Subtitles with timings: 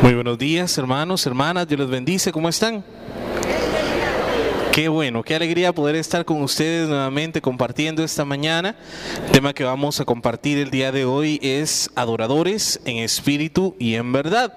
[0.00, 1.66] Muy buenos días, hermanos, hermanas.
[1.66, 2.30] Dios les bendice.
[2.30, 2.84] ¿Cómo están?
[4.72, 8.76] Qué bueno, qué alegría poder estar con ustedes nuevamente compartiendo esta mañana.
[9.26, 13.96] El tema que vamos a compartir el día de hoy es adoradores en espíritu y
[13.96, 14.56] en verdad.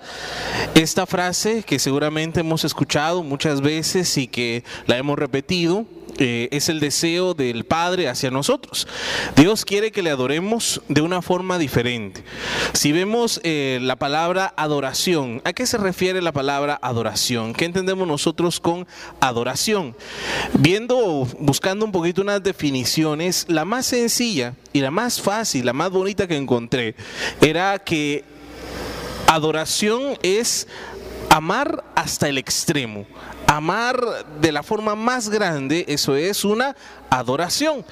[0.76, 5.88] Esta frase que seguramente hemos escuchado muchas veces y que la hemos repetido
[6.24, 8.88] eh, es el deseo del Padre hacia nosotros.
[9.36, 12.24] Dios quiere que le adoremos de una forma diferente.
[12.74, 17.54] Si vemos eh, la palabra adoración, ¿a qué se refiere la palabra adoración?
[17.54, 18.86] ¿Qué entendemos nosotros con
[19.20, 19.96] adoración?
[20.54, 25.90] Viendo, buscando un poquito unas definiciones, la más sencilla y la más fácil, la más
[25.90, 26.94] bonita que encontré,
[27.42, 28.24] era que
[29.26, 30.68] adoración es
[31.32, 33.08] amar hasta el extremo
[33.52, 36.76] amar de la forma más grande, eso es una
[37.10, 37.84] adoración.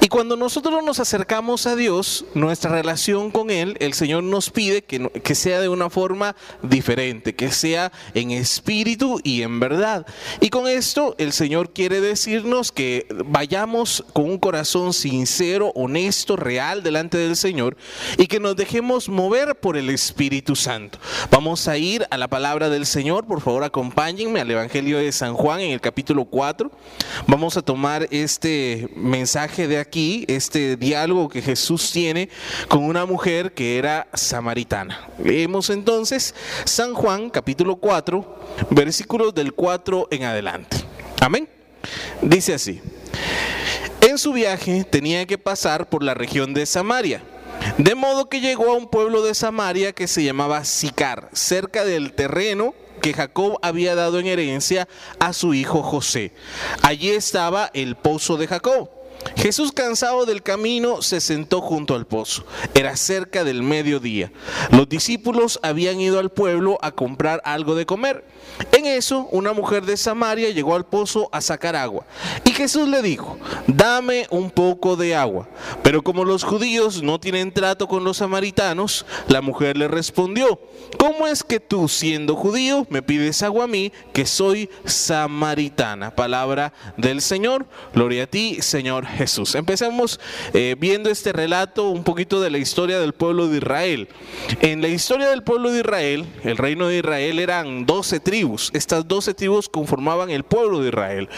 [0.00, 4.82] Y cuando nosotros nos acercamos a Dios, nuestra relación con Él, el Señor nos pide
[4.82, 10.06] que, que, sea de una forma diferente, que sea en espíritu y en verdad.
[10.38, 16.84] Y con esto el Señor quiere decirnos que vayamos con un corazón sincero, honesto, real
[16.84, 17.76] delante del Señor
[18.16, 21.00] y que nos dejemos mover por el Espíritu Santo.
[21.32, 25.34] Vamos a ir a la palabra del Señor, por favor acompáñenme al Evangelio de San
[25.34, 26.70] Juan en el capítulo 4.
[27.26, 32.28] Vamos a tomar este mensaje de aquí, este diálogo que Jesús tiene
[32.68, 35.08] con una mujer que era samaritana.
[35.22, 36.34] Leemos entonces
[36.64, 38.38] San Juan capítulo 4,
[38.70, 40.76] versículos del 4 en adelante.
[41.20, 41.48] Amén.
[42.22, 42.80] Dice así.
[44.00, 47.22] En su viaje tenía que pasar por la región de Samaria.
[47.78, 52.12] De modo que llegó a un pueblo de Samaria que se llamaba Sicar, cerca del
[52.12, 56.32] terreno que Jacob había dado en herencia a su hijo José.
[56.82, 58.90] Allí estaba el pozo de Jacob.
[59.36, 62.44] Jesús, cansado del camino, se sentó junto al pozo.
[62.74, 64.32] Era cerca del mediodía.
[64.70, 68.24] Los discípulos habían ido al pueblo a comprar algo de comer.
[68.72, 72.04] En eso, una mujer de Samaria llegó al pozo a sacar agua.
[72.44, 75.48] Y Jesús le dijo, dame un poco de agua.
[75.82, 80.60] Pero como los judíos no tienen trato con los samaritanos, la mujer le respondió,
[80.98, 86.14] ¿cómo es que tú, siendo judío, me pides agua a mí, que soy samaritana?
[86.14, 87.66] Palabra del Señor.
[87.94, 89.54] Gloria a ti, Señor Jesús.
[89.54, 90.20] Empecemos
[90.52, 94.08] eh, viendo este relato un poquito de la historia del pueblo de Israel.
[94.60, 98.70] En la historia del pueblo de Israel, el reino de Israel eran 12 tribus.
[98.74, 101.28] Estas 12 tribus conformaban el pueblo de Israel.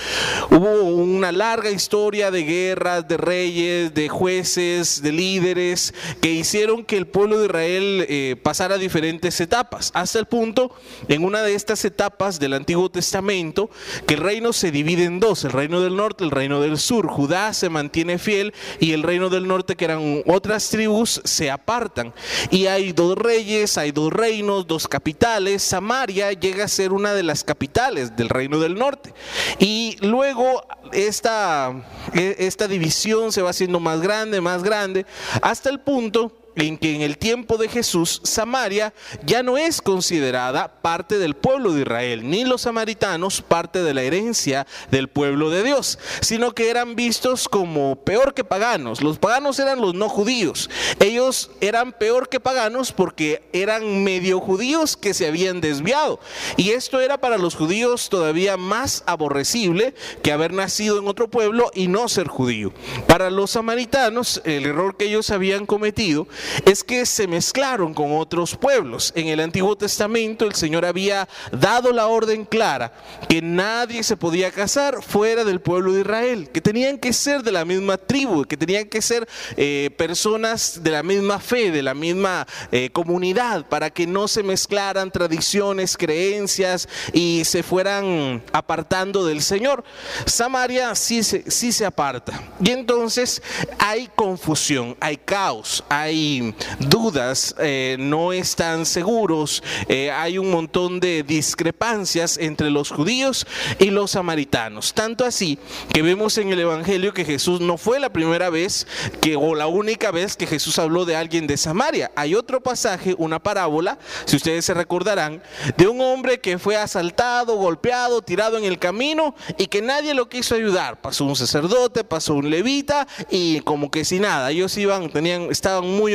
[0.50, 6.98] Hubo una larga historia de guerras, de reyes, de jueces, de líderes que hicieron que
[6.98, 9.90] el pueblo de Israel eh, pasara diferentes etapas.
[9.94, 10.70] Hasta el punto,
[11.08, 13.70] en una de estas etapas del Antiguo Testamento,
[14.06, 17.08] que el reino se divide en dos, el reino del norte, el reino del sur.
[17.08, 22.12] Judá se mantiene fiel y el reino del norte, que eran otras tribus, se apartan.
[22.50, 25.62] Y hay dos reyes, hay dos reinos, dos capitales.
[25.62, 29.14] Samaria llega a ser una de las capitales del reino del norte.
[29.58, 31.72] Y luego esta,
[32.14, 35.06] e, esta división se va haciendo más grande, más grande,
[35.40, 38.92] hasta el punto en que el tiempo de Jesús Samaria
[39.24, 44.02] ya no es considerada parte del pueblo de Israel, ni los samaritanos parte de la
[44.02, 49.02] herencia del pueblo de Dios, sino que eran vistos como peor que paganos.
[49.02, 50.70] Los paganos eran los no judíos.
[51.00, 56.20] Ellos eran peor que paganos porque eran medio judíos que se habían desviado.
[56.56, 61.70] Y esto era para los judíos todavía más aborrecible que haber nacido en otro pueblo
[61.74, 62.72] y no ser judío.
[63.06, 66.26] Para los samaritanos, el error que ellos habían cometido
[66.64, 69.12] es que se mezclaron con otros pueblos.
[69.14, 72.92] En el Antiguo Testamento el Señor había dado la orden clara
[73.28, 77.52] que nadie se podía casar fuera del pueblo de Israel, que tenían que ser de
[77.52, 81.94] la misma tribu, que tenían que ser eh, personas de la misma fe, de la
[81.94, 89.42] misma eh, comunidad, para que no se mezclaran tradiciones, creencias y se fueran apartando del
[89.42, 89.84] Señor.
[90.26, 92.40] Samaria sí se, sí se aparta.
[92.62, 93.42] Y entonces
[93.78, 96.31] hay confusión, hay caos, hay
[96.78, 103.46] dudas, eh, no están seguros, eh, hay un montón de discrepancias entre los judíos
[103.78, 104.94] y los samaritanos.
[104.94, 105.58] Tanto así
[105.92, 108.86] que vemos en el Evangelio que Jesús no fue la primera vez
[109.20, 112.10] que, o la única vez que Jesús habló de alguien de Samaria.
[112.14, 115.42] Hay otro pasaje, una parábola, si ustedes se recordarán,
[115.76, 120.28] de un hombre que fue asaltado, golpeado, tirado en el camino y que nadie lo
[120.28, 121.00] quiso ayudar.
[121.00, 125.88] Pasó un sacerdote, pasó un levita y como que si nada, ellos iban, tenían, estaban
[125.88, 126.12] muy.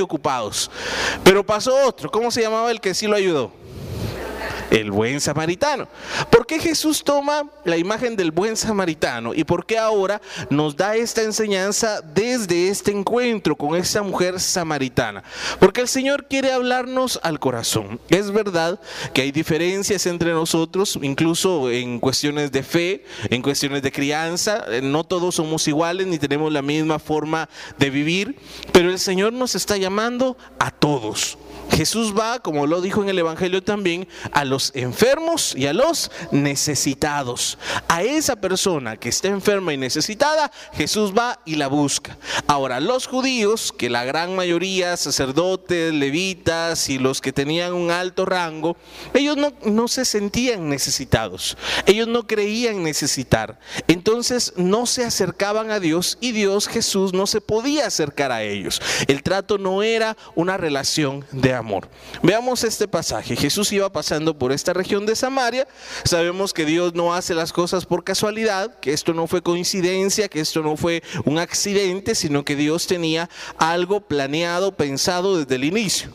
[1.24, 3.52] Pero pasó otro, ¿cómo se llamaba el que sí lo ayudó?
[4.72, 5.88] El buen samaritano.
[6.30, 10.96] ¿Por qué Jesús toma la imagen del buen samaritano y por qué ahora nos da
[10.96, 15.24] esta enseñanza desde este encuentro con esta mujer samaritana?
[15.60, 18.00] Porque el Señor quiere hablarnos al corazón.
[18.10, 18.80] Es verdad
[19.14, 25.04] que hay diferencias entre nosotros, incluso en cuestiones de fe, en cuestiones de crianza, no
[25.04, 28.38] todos somos iguales ni tenemos la misma forma de vivir,
[28.72, 31.38] pero el Señor nos está llamando a todos.
[31.72, 36.12] Jesús va, como lo dijo en el Evangelio también, a los enfermos y a los
[36.32, 37.58] necesitados.
[37.88, 42.18] A esa persona que está enferma y necesitada, Jesús va y la busca.
[42.48, 48.26] Ahora, los judíos, que la gran mayoría, sacerdotes, levitas y los que tenían un alto
[48.26, 48.78] rango,
[49.14, 51.58] ellos no, no se sentían necesitados.
[51.86, 53.60] Ellos no creían necesitar.
[53.88, 58.82] Entonces no se acercaban a Dios y Dios, Jesús, no se podía acercar a ellos.
[59.08, 61.90] El trato no era una relación de amor.
[62.24, 63.36] Veamos este pasaje.
[63.36, 65.68] Jesús iba pasando por esta región de Samaria.
[66.04, 70.40] Sabemos que Dios no hace las cosas por casualidad, que esto no fue coincidencia, que
[70.40, 76.12] esto no fue un accidente, sino que Dios tenía algo planeado, pensado desde el inicio.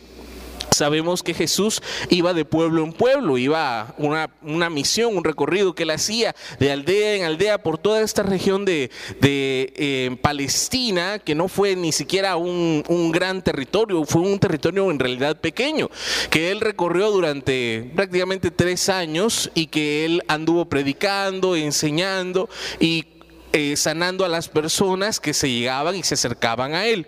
[0.72, 5.82] Sabemos que Jesús iba de pueblo en pueblo, iba una, una misión, un recorrido que
[5.84, 8.90] él hacía de aldea en aldea por toda esta región de,
[9.20, 14.98] eh, Palestina, que no fue ni siquiera un, un, gran territorio, fue un territorio en
[14.98, 15.90] realidad pequeño,
[16.30, 22.48] que él recorrió durante prácticamente tres años y que él anduvo predicando, enseñando
[22.80, 23.06] y
[23.54, 27.06] eh, sanando a las personas que se llegaban y se acercaban a él.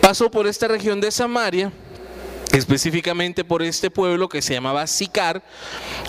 [0.00, 1.72] Pasó por esta región de Samaria
[2.54, 5.42] específicamente por este pueblo que se llamaba Sicar,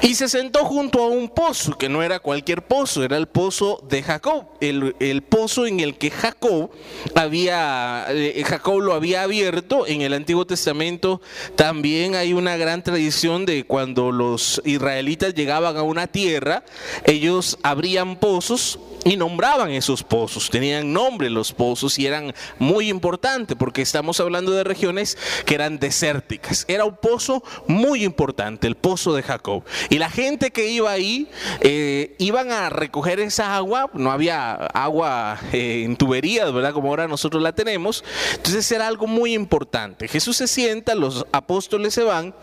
[0.01, 3.83] y se sentó junto a un pozo, que no era cualquier pozo, era el pozo
[3.87, 6.69] de Jacob, el, pozo en el que Jacob
[7.15, 11.21] había, eh, Jacob lo había abierto, en el Antiguo Testamento
[11.55, 16.63] también hay una gran tradición de cuando los israelitas llegaban a una tierra,
[17.05, 23.55] ellos abrían pozos y nombraban esos pozos, tenían nombre los pozos y eran muy importantes
[23.57, 26.34] porque estamos hablando de regiones que eran desérticas.
[26.67, 29.63] Era un pozo muy importante, el pozo de Jacob.
[29.89, 31.27] Y la gente que iba ahí
[31.61, 36.73] eh, iban a recoger esa agua, no había agua eh, en tuberías, ¿verdad?
[36.73, 38.03] Como ahora nosotros la tenemos.
[38.35, 40.07] Entonces era algo muy importante.
[40.07, 42.33] Jesús se sienta, los apóstoles se van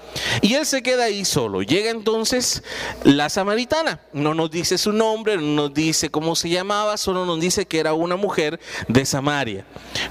[0.40, 1.62] y él se queda ahí solo.
[1.62, 2.62] Llega entonces
[3.04, 7.40] la samaritana, no nos dice su nombre, no nos dice cómo se llamaba, solo nos
[7.40, 9.64] dice que era una mujer de Samaria.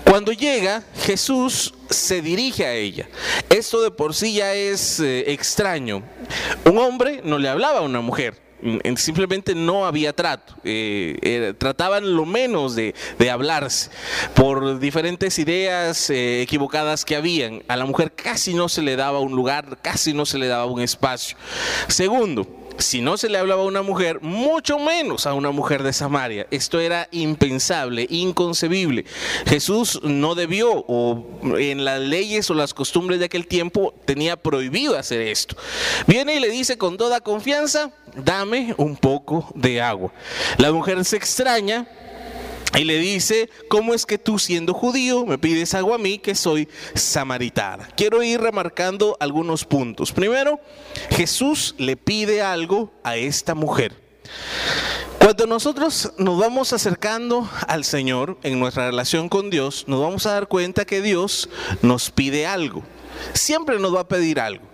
[0.03, 3.07] Cuando llega, Jesús se dirige a ella.
[3.49, 6.03] Esto de por sí ya es eh, extraño.
[6.65, 8.51] Un hombre no le hablaba a una mujer
[8.95, 10.55] simplemente no había trato.
[10.63, 12.93] Eh, trataban lo menos de,
[13.31, 13.89] hablarse
[14.33, 17.63] por diferentes ideas eh, equivocadas que habían.
[17.67, 20.65] A la mujer casi no se le daba un lugar, casi no se le daba
[20.65, 21.37] un espacio.
[21.87, 22.47] Segundo,
[22.81, 26.47] si no se le hablaba a una mujer, mucho menos a una mujer de Samaria.
[26.51, 29.05] Esto era impensable, inconcebible.
[29.45, 31.25] Jesús no debió, o
[31.57, 35.55] en las leyes o las costumbres de aquel tiempo, tenía prohibido hacer esto.
[36.07, 40.11] Viene y le dice con toda confianza, dame un poco de agua.
[40.57, 41.87] La mujer se extraña
[42.75, 46.35] y le dice, ¿cómo es que tú siendo judío me pides agua a mí que
[46.35, 47.89] soy samaritana?
[47.95, 50.11] Quiero ir remarcando algunos puntos.
[50.11, 50.59] Primero,
[51.09, 53.93] Jesús le pide algo a esta mujer.
[55.19, 60.31] Cuando nosotros nos vamos acercando al Señor en nuestra relación con Dios, nos vamos a
[60.31, 61.49] dar cuenta que Dios
[61.81, 62.83] nos pide algo.
[63.33, 64.70] Siempre nos va a pedir algo.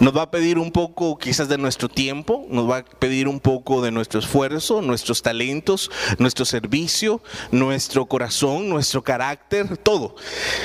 [0.00, 3.40] Nos va a pedir un poco quizás de nuestro tiempo, nos va a pedir un
[3.40, 10.16] poco de nuestro esfuerzo, nuestros talentos, nuestro servicio, nuestro corazón, nuestro carácter, todo.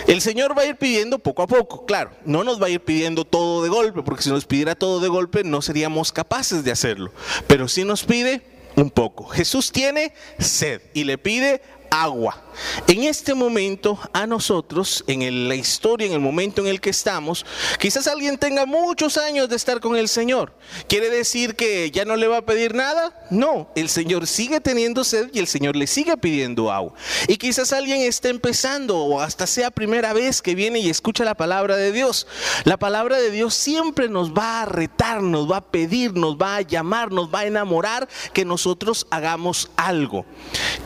[0.07, 2.81] El Señor va a ir pidiendo poco a poco, claro, no nos va a ir
[2.81, 6.71] pidiendo todo de golpe, porque si nos pidiera todo de golpe no seríamos capaces de
[6.71, 7.11] hacerlo,
[7.47, 8.41] pero sí nos pide
[8.75, 9.25] un poco.
[9.25, 12.44] Jesús tiene sed y le pide agua.
[12.87, 17.45] En este momento, a nosotros, en la historia, en el momento en el que estamos,
[17.79, 20.53] quizás alguien tenga muchos años de estar con el Señor.
[20.87, 23.25] ¿Quiere decir que ya no le va a pedir nada?
[23.29, 26.93] No, el Señor sigue teniendo sed y el Señor le sigue pidiendo agua.
[27.27, 31.35] Y quizás alguien esté empezando o hasta sea primera vez que viene y escucha la
[31.35, 32.27] palabra de Dios.
[32.63, 36.57] La palabra de Dios siempre nos va a retar, nos va a pedir, nos va
[36.57, 40.25] a llamar, nos va a enamorar que nosotros hagamos algo.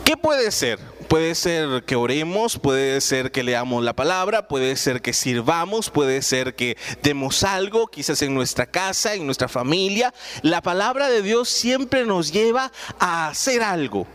[0.04, 0.78] ¿Qué puede ser?
[1.10, 6.22] Puede ser que oremos, puede ser que leamos la palabra, puede ser que sirvamos, puede
[6.22, 10.14] ser que demos algo, quizás en nuestra casa, en nuestra familia.
[10.42, 14.06] La palabra de Dios siempre nos lleva a hacer algo.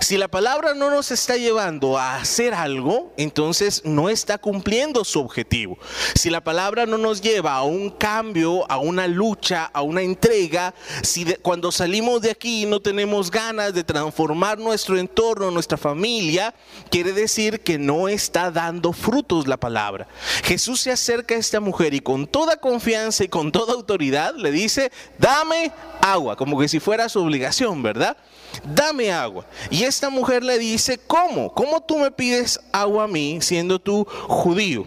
[0.00, 5.20] Si la palabra no nos está llevando a hacer algo, entonces no está cumpliendo su
[5.20, 5.78] objetivo.
[6.14, 10.74] Si la palabra no nos lleva a un cambio, a una lucha, a una entrega,
[11.02, 16.54] si cuando salimos de aquí no tenemos ganas de transformar nuestro entorno, nuestra familia,
[16.90, 20.08] quiere decir que no está dando frutos la palabra.
[20.44, 24.50] Jesús se acerca a esta mujer y con toda confianza y con toda autoridad le
[24.50, 28.16] dice, dame agua, como que si fuera su obligación, ¿verdad?
[28.64, 29.46] Dame agua.
[29.70, 31.52] Y esta mujer le dice, ¿cómo?
[31.54, 34.86] ¿Cómo tú me pides agua a mí siendo tú judío?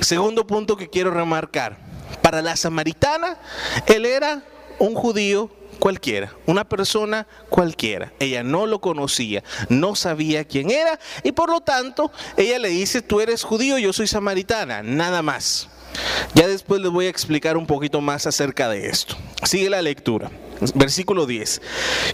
[0.00, 1.78] Segundo punto que quiero remarcar.
[2.22, 3.38] Para la samaritana,
[3.86, 4.42] él era
[4.78, 8.12] un judío cualquiera, una persona cualquiera.
[8.18, 13.02] Ella no lo conocía, no sabía quién era y por lo tanto ella le dice,
[13.02, 15.68] tú eres judío, yo soy samaritana, nada más.
[16.34, 19.16] Ya después les voy a explicar un poquito más acerca de esto.
[19.44, 20.30] Sigue la lectura.
[20.74, 21.60] Versículo 10.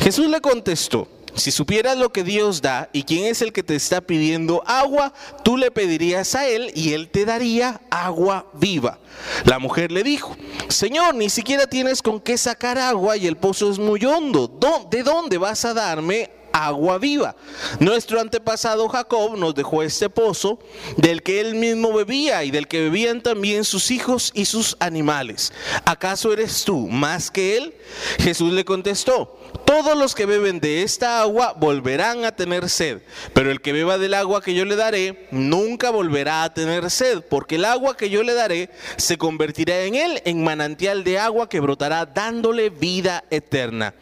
[0.02, 3.74] Jesús le contestó, si supieras lo que Dios da y quién es el que te
[3.74, 5.12] está pidiendo agua,
[5.44, 8.98] tú le pedirías a él y él te daría agua viva.
[9.44, 10.36] La mujer le dijo,
[10.68, 14.48] Señor, ni siquiera tienes con qué sacar agua y el pozo es muy hondo.
[14.90, 17.36] ¿De dónde vas a darme agua viva.
[17.78, 20.58] Nuestro antepasado Jacob nos dejó este pozo
[20.96, 25.52] del que él mismo bebía y del que bebían también sus hijos y sus animales.
[25.84, 27.74] ¿Acaso eres tú más que él?
[28.18, 33.02] Jesús le contestó, todos los que beben de esta agua volverán a tener sed,
[33.32, 37.22] pero el que beba del agua que yo le daré nunca volverá a tener sed,
[37.22, 41.48] porque el agua que yo le daré se convertirá en él en manantial de agua
[41.48, 43.94] que brotará dándole vida eterna.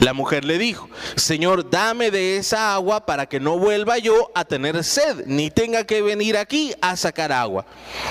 [0.00, 4.44] La mujer le dijo, Señor, dame de esa agua para que no vuelva yo a
[4.44, 7.66] tener sed, ni tenga que venir aquí a sacar agua.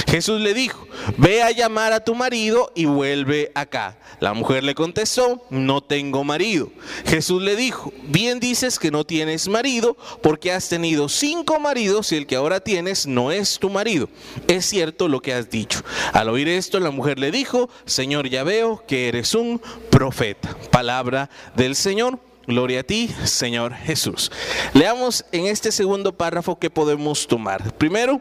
[0.08, 3.98] Jesús le dijo, ve a llamar a tu marido y vuelve acá.
[4.20, 6.70] La mujer le contestó, no tengo marido.
[7.06, 12.18] Jesús le dijo, bien dices que no tienes marido porque has tenido cinco maridos y
[12.18, 14.10] el que ahora tienes no es tu marido.
[14.48, 15.84] Es cierto lo que has dicho.
[16.12, 20.56] Al oír esto, la mujer le dijo, Señor, ya veo que eres un profeta.
[20.72, 22.20] Palabra del Señor.
[22.46, 24.30] Gloria a ti, Señor Jesús.
[24.74, 27.74] Leamos en este segundo párrafo que podemos tomar.
[27.78, 28.20] Primero,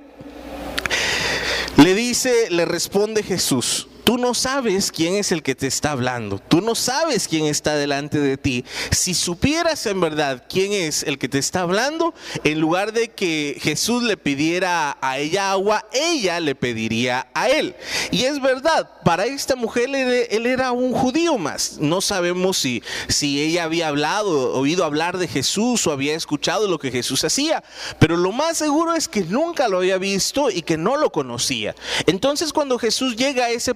[1.76, 6.38] le dice, le responde Jesús, Tú no sabes quién es el que te está hablando.
[6.38, 8.64] Tú no sabes quién está delante de ti.
[8.90, 13.56] Si supieras en verdad quién es el que te está hablando, en lugar de que
[13.60, 17.76] Jesús le pidiera a ella agua, ella le pediría a él.
[18.10, 21.78] Y es verdad, para esta mujer él, era un judío más.
[21.78, 26.78] No sabemos si, si ella había hablado, oído hablar de Jesús o había escuchado lo
[26.78, 27.62] que Jesús hacía.
[27.98, 31.74] Pero lo más seguro es que nunca lo había visto y que no lo conocía.
[32.06, 33.74] Entonces cuando Jesús llega a ese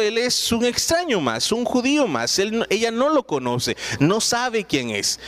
[0.00, 2.38] él es un extraño más, un judío más.
[2.38, 5.20] ella no lo conoce, no sabe quién es.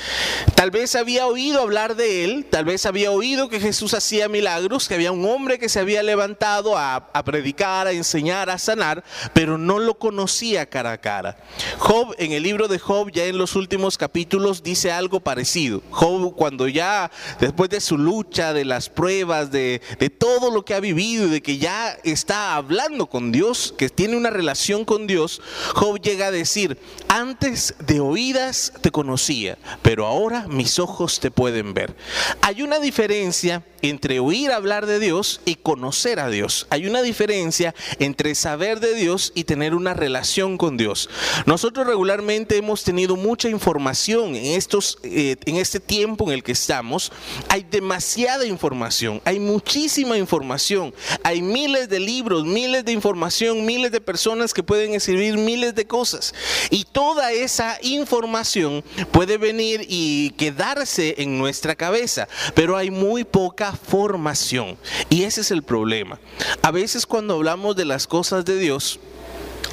[0.54, 4.88] Tal vez había oído hablar de él, tal vez había oído que Jesús hacía milagros,
[4.88, 9.04] que había un hombre que se había levantado a, a predicar, a enseñar, a sanar,
[9.32, 11.37] pero no lo conocía cara a cara.
[11.78, 15.82] Job, en el libro de Job, ya en los últimos capítulos, dice algo parecido.
[15.90, 20.75] Job, cuando ya, después de su lucha, de las pruebas, de, de todo lo que
[20.75, 25.40] ha vivido, de que ya está hablando con Dios, que tiene una relación con Dios,
[25.75, 31.75] Job llega a decir, antes de oídas te conocía, pero ahora mis ojos te pueden
[31.75, 31.96] ver.
[32.42, 36.66] Hay una diferencia entre oír hablar de Dios y conocer a Dios.
[36.70, 41.08] Hay una diferencia entre saber de Dios y tener una relación con Dios.
[41.46, 46.52] Nosotros regularmente hemos tenido mucha información en, estos, eh, en este tiempo en el que
[46.52, 47.12] estamos.
[47.49, 54.00] Hay demasiada información, hay muchísima información, hay miles de libros, miles de información, miles de
[54.00, 56.34] personas que pueden escribir miles de cosas.
[56.70, 63.70] Y toda esa información puede venir y quedarse en nuestra cabeza, pero hay muy poca
[63.73, 64.77] formación.
[65.09, 66.19] Y ese es el problema.
[66.62, 69.00] A veces cuando hablamos de las cosas de Dios,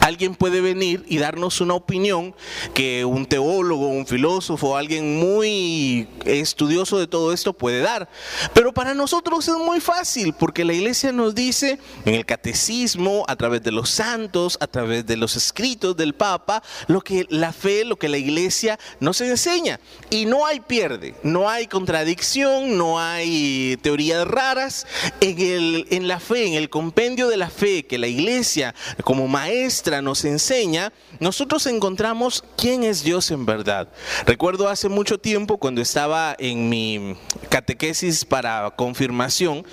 [0.07, 2.33] Alguien puede venir y darnos una opinión
[2.73, 8.07] que un teólogo, un filósofo, alguien muy estudioso de todo esto puede dar.
[8.53, 13.35] Pero para nosotros es muy fácil porque la iglesia nos dice en el catecismo, a
[13.35, 17.83] través de los santos, a través de los escritos del Papa, lo que la fe,
[17.83, 19.81] lo que la iglesia nos enseña.
[20.09, 24.87] Y no hay pierde, no hay contradicción, no hay teorías raras.
[25.19, 28.73] En, el, en la fe, en el compendio de la fe que la iglesia
[29.03, 33.87] como maestra, Nos enseña, nosotros encontramos quién es Dios en verdad.
[34.25, 37.15] Recuerdo hace mucho tiempo cuando estaba en mi
[37.49, 39.65] catequesis para confirmación,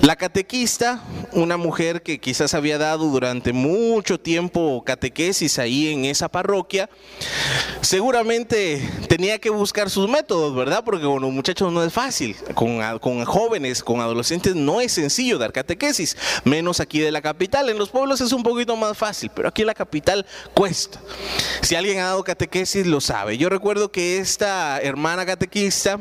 [0.00, 6.28] la catequista, una mujer que quizás había dado durante mucho tiempo catequesis ahí en esa
[6.28, 6.88] parroquia,
[7.80, 10.82] seguramente tenía que buscar sus métodos, ¿verdad?
[10.84, 15.38] Porque con los muchachos no es fácil, con, con jóvenes, con adolescentes no es sencillo
[15.38, 17.68] dar catequesis, menos aquí de la capital.
[17.68, 21.00] En los pueblos es un poquito más fácil, pero aquí en la capital cuesta.
[21.62, 23.38] Si alguien ha dado catequesis lo sabe.
[23.38, 25.98] Yo recuerdo que esta hermana catequista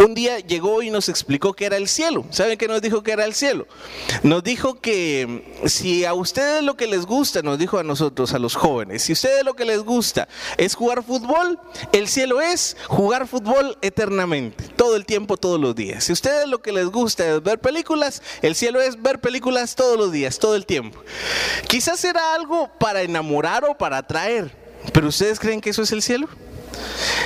[0.00, 2.24] un día llegó y nos explicó que era el cielo.
[2.30, 3.66] ¿Saben qué nos dijo que era el cielo?
[4.22, 8.38] Nos dijo que si a ustedes lo que les gusta, nos dijo a nosotros, a
[8.38, 11.58] los jóvenes, si a ustedes lo que les gusta es jugar fútbol,
[11.92, 16.04] el cielo es jugar fútbol eternamente, todo el tiempo, todos los días.
[16.04, 19.74] Si a ustedes lo que les gusta es ver películas, el cielo es ver películas
[19.74, 21.02] todos los días, todo el tiempo.
[21.68, 24.50] Quizás era algo para enamorar o para atraer,
[24.92, 26.28] pero ¿ustedes creen que eso es el cielo?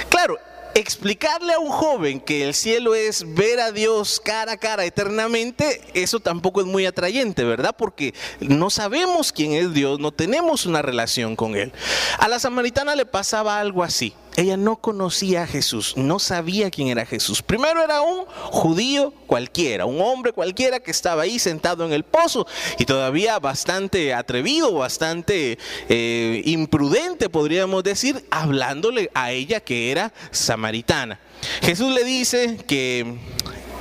[0.08, 0.38] Claro,
[0.74, 5.80] explicarle a un joven que el cielo es ver a Dios cara a cara eternamente,
[5.94, 7.74] eso tampoco es muy atrayente, ¿verdad?
[7.76, 11.72] Porque no sabemos quién es Dios, no tenemos una relación con Él.
[12.18, 14.14] A la samaritana le pasaba algo así.
[14.36, 17.40] Ella no conocía a Jesús, no sabía quién era Jesús.
[17.40, 22.46] Primero era un judío cualquiera, un hombre cualquiera que estaba ahí sentado en el pozo
[22.78, 31.20] y todavía bastante atrevido, bastante eh, imprudente, podríamos decir, hablándole a ella que era samaritana.
[31.62, 33.18] Jesús le dice que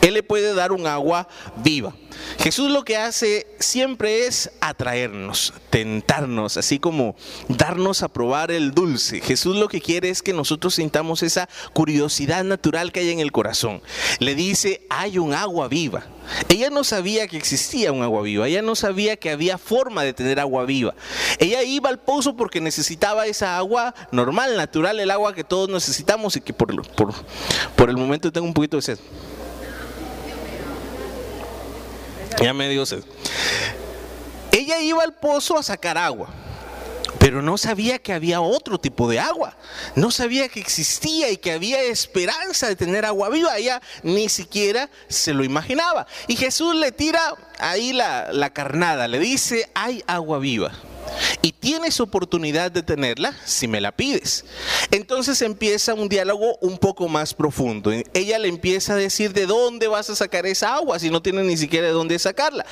[0.03, 1.95] él le puede dar un agua viva.
[2.39, 7.15] Jesús lo que hace siempre es atraernos, tentarnos, así como
[7.47, 9.21] darnos a probar el dulce.
[9.21, 13.31] Jesús lo que quiere es que nosotros sintamos esa curiosidad natural que hay en el
[13.31, 13.81] corazón.
[14.19, 16.05] Le dice, hay un agua viva.
[16.49, 20.13] Ella no sabía que existía un agua viva, ella no sabía que había forma de
[20.13, 20.95] tener agua viva.
[21.39, 26.35] Ella iba al pozo porque necesitaba esa agua normal, natural, el agua que todos necesitamos
[26.37, 26.71] y que por,
[27.89, 28.99] el momento tengo un poquito de sed.
[32.41, 33.03] Ya me dio sed.
[34.51, 36.29] Ella iba al pozo a sacar agua,
[37.19, 39.57] pero no sabía que había otro tipo de agua.
[39.95, 43.57] No sabía que existía y que había esperanza de tener agua viva.
[43.57, 46.05] Ella ni siquiera se lo imaginaba.
[46.27, 50.71] Y Jesús le tira ahí la, la carnada, le dice, hay agua viva
[51.41, 54.45] y tienes oportunidad de tenerla si me la pides.
[54.91, 57.91] Entonces empieza un diálogo un poco más profundo.
[58.13, 61.43] Ella le empieza a decir de dónde vas a sacar esa agua si no tiene
[61.43, 62.65] ni siquiera de dónde sacarla.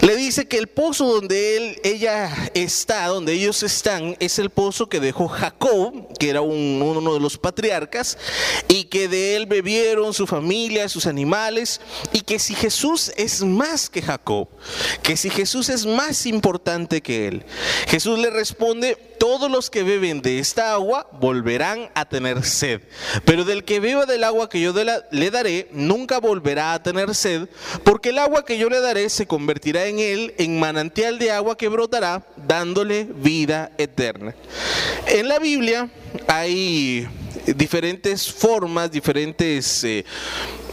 [0.00, 4.88] Le dice que el pozo donde él, ella está, donde ellos están, es el pozo
[4.88, 8.18] que dejó Jacob, que era uno de los patriarcas,
[8.68, 11.80] y que de él bebieron su familia, sus animales,
[12.12, 14.48] y que si Jesús es más que Jacob,
[15.02, 17.41] que si Jesús es más importante que él,
[17.86, 22.80] Jesús le responde, todos los que beben de esta agua volverán a tener sed,
[23.24, 24.72] pero del que beba del agua que yo
[25.10, 27.48] le daré, nunca volverá a tener sed,
[27.84, 31.56] porque el agua que yo le daré se convertirá en él en manantial de agua
[31.56, 34.34] que brotará, dándole vida eterna.
[35.06, 35.88] En la Biblia
[36.26, 37.08] hay
[37.46, 40.04] diferentes formas, diferentes eh,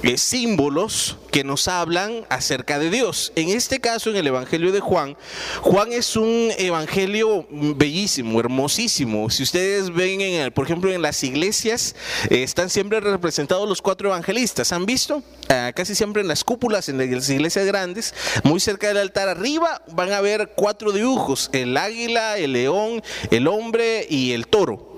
[0.02, 3.32] eh, símbolos que nos hablan acerca de Dios.
[3.36, 5.18] En este caso, en el Evangelio de Juan,
[5.62, 9.30] Juan es un evangelio bellísimo, hermosísimo.
[9.30, 11.96] Si ustedes ven, en por ejemplo, en las iglesias,
[12.30, 14.72] eh, están siempre representados los cuatro evangelistas.
[14.72, 15.22] ¿Han visto?
[15.50, 19.82] Ah, casi siempre en las cúpulas, en las iglesias grandes, muy cerca del altar arriba,
[19.92, 24.89] van a ver cuatro dibujos, el águila, el león, el hombre y el toro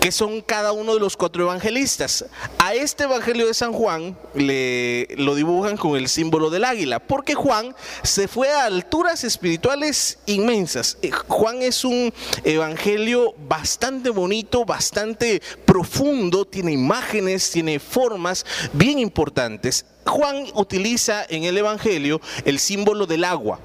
[0.00, 2.24] que son cada uno de los cuatro evangelistas.
[2.58, 7.34] A este evangelio de San Juan le, lo dibujan con el símbolo del águila, porque
[7.34, 10.98] Juan se fue a alturas espirituales inmensas.
[11.02, 12.12] Eh, Juan es un
[12.44, 19.84] evangelio bastante bonito, bastante profundo, tiene imágenes, tiene formas bien importantes.
[20.06, 23.60] Juan utiliza en el Evangelio el símbolo del agua.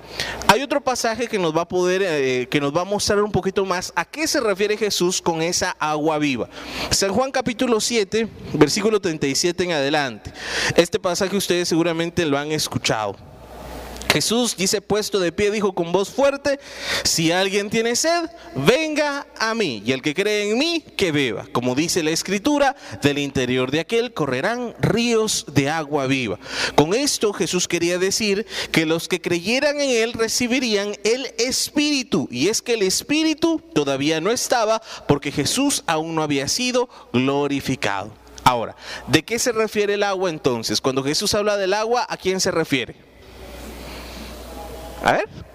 [0.48, 3.32] Hay otro pasaje que nos va a poder, eh, que nos va a mostrar un
[3.32, 6.50] poquito más a qué se refiere Jesús con esa agua viva.
[6.90, 10.34] San Juan capítulo 7, versículo 37 en adelante.
[10.76, 13.31] Este pasaje ustedes seguramente lo han escuchado.
[14.12, 16.60] Jesús dice puesto de pie, dijo con voz fuerte,
[17.04, 21.46] si alguien tiene sed, venga a mí, y el que cree en mí, que beba.
[21.54, 26.40] Como dice la escritura, del interior de aquel correrán ríos de agua viva.
[26.76, 32.50] Con esto Jesús quería decir que los que creyeran en él recibirían el Espíritu, y
[32.50, 38.12] es que el Espíritu todavía no estaba porque Jesús aún no había sido glorificado.
[38.44, 38.76] Ahora,
[39.08, 40.82] ¿de qué se refiere el agua entonces?
[40.82, 43.12] Cuando Jesús habla del agua, ¿a quién se refiere?
[45.04, 45.51] A ver.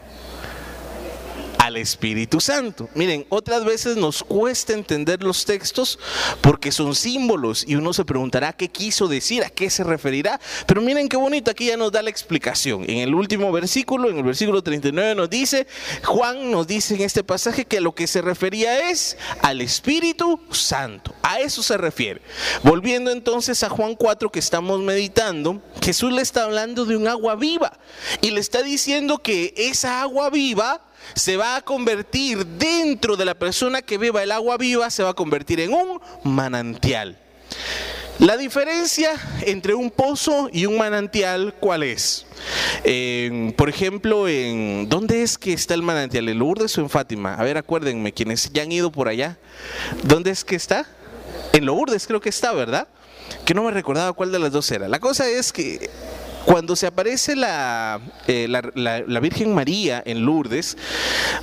[1.66, 2.88] Al Espíritu Santo.
[2.94, 5.98] Miren, otras veces nos cuesta entender los textos
[6.40, 10.38] porque son símbolos y uno se preguntará qué quiso decir, a qué se referirá.
[10.68, 12.84] Pero miren qué bonito, aquí ya nos da la explicación.
[12.88, 15.66] En el último versículo, en el versículo 39 nos dice,
[16.04, 21.16] Juan nos dice en este pasaje que lo que se refería es al Espíritu Santo.
[21.24, 22.22] A eso se refiere.
[22.62, 27.34] Volviendo entonces a Juan 4 que estamos meditando, Jesús le está hablando de un agua
[27.34, 27.76] viva
[28.20, 33.34] y le está diciendo que esa agua viva se va a convertir dentro de la
[33.34, 37.18] persona que beba el agua viva, se va a convertir en un manantial.
[38.18, 39.10] La diferencia
[39.42, 42.24] entre un pozo y un manantial, ¿cuál es?
[43.56, 46.28] por ejemplo, en ¿dónde es que está el manantial?
[46.28, 47.34] ¿En Lourdes o en Fátima?
[47.34, 49.36] A ver, acuérdenme, quienes ya han ido por allá.
[50.02, 50.86] ¿Dónde es que está?
[51.52, 52.88] En Lourdes creo que está, ¿verdad?
[53.44, 54.88] Que no me recordaba cuál de las dos era.
[54.88, 55.90] La cosa es que
[56.46, 60.78] cuando se aparece eh, la, la, Virgen María en Lourdes,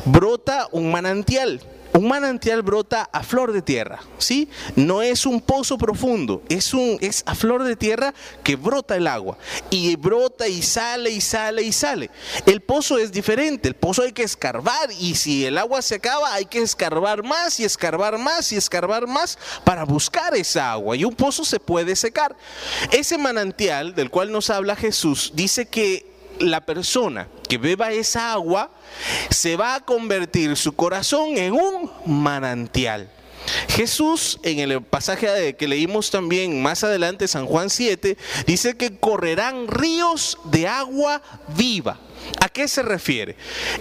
[0.05, 1.59] brota un manantial.
[1.93, 4.49] Un manantial brota a flor de tierra, ¿sí?
[4.75, 9.05] No es un pozo profundo, es, un, es a flor de tierra que brota el
[9.05, 9.37] agua.
[9.69, 12.09] Y brota y sale y sale y sale.
[12.47, 16.33] El pozo es diferente, el pozo hay que escarbar y si el agua se acaba
[16.33, 20.95] hay que escarbar más y escarbar más y escarbar más para buscar esa agua.
[20.95, 22.35] Y un pozo se puede secar.
[22.91, 28.71] Ese manantial del cual nos habla Jesús dice que la persona que beba esa agua
[29.29, 33.09] se va a convertir su corazón en un manantial.
[33.69, 39.67] Jesús, en el pasaje que leímos también más adelante, San Juan 7, dice que correrán
[39.67, 41.21] ríos de agua
[41.57, 41.99] viva.
[42.39, 43.35] ¿A qué se refiere?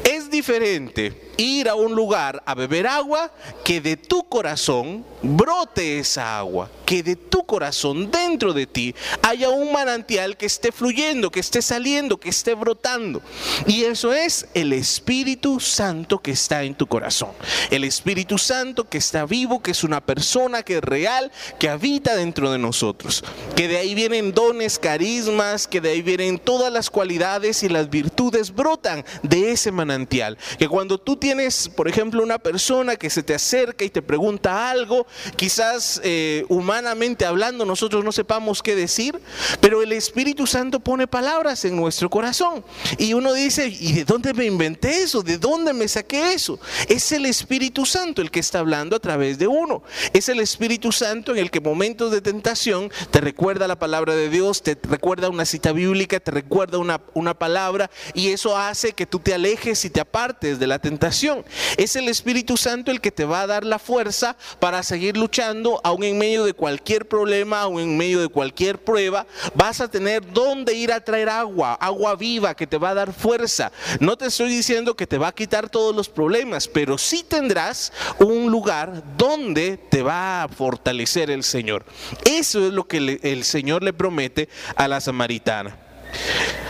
[0.05, 3.33] Es diferente ir a un lugar a beber agua
[3.65, 9.49] que de tu corazón brote esa agua, que de tu corazón dentro de ti haya
[9.49, 13.23] un manantial que esté fluyendo, que esté saliendo, que esté brotando.
[13.67, 17.31] Y eso es el Espíritu Santo que está en tu corazón.
[17.71, 22.17] El Espíritu Santo que está vivo, que es una persona que es real, que habita
[22.17, 23.25] dentro de nosotros.
[23.57, 27.91] Que de ahí vienen dones, carismas, que de ahí vienen todas las cualidades y las
[27.91, 30.39] virtudes brotan de ese manantial.
[30.59, 34.71] Que cuando tú tienes, por ejemplo, una persona que se te acerca y te pregunta
[34.71, 39.19] algo, quizás eh, humanamente hablando nosotros no sepamos qué decir,
[39.61, 42.65] pero el Espíritu Santo pone palabras en nuestro corazón.
[42.99, 45.23] Y uno dice, ¿y de dónde me inventé eso?
[45.23, 46.59] ¿De dónde me saqué eso?
[46.89, 49.83] Es el Espíritu Santo el que está hablando a través de uno.
[50.13, 54.29] Es el Espíritu Santo en el que momentos de tentación te recuerda la palabra de
[54.29, 59.07] Dios, te recuerda una cita bíblica, te recuerda una, una palabra y eso hace que
[59.07, 61.45] tú te alejes y te apartes de la tentación.
[61.77, 65.81] Es el Espíritu Santo el que te va a dar la fuerza para seguir luchando,
[65.83, 70.25] aún en medio de cualquier problema, aún en medio de cualquier prueba, vas a tener
[70.33, 73.73] donde ir a traer agua, agua viva que te va a dar fuerza.
[74.01, 77.93] No te estoy diciendo que te va a quitar todos los problemas, pero sí tendrás
[78.19, 81.85] un lugar donde te va a fortalecer el Señor.
[82.25, 85.77] Eso es lo que el Señor le promete a la samaritana.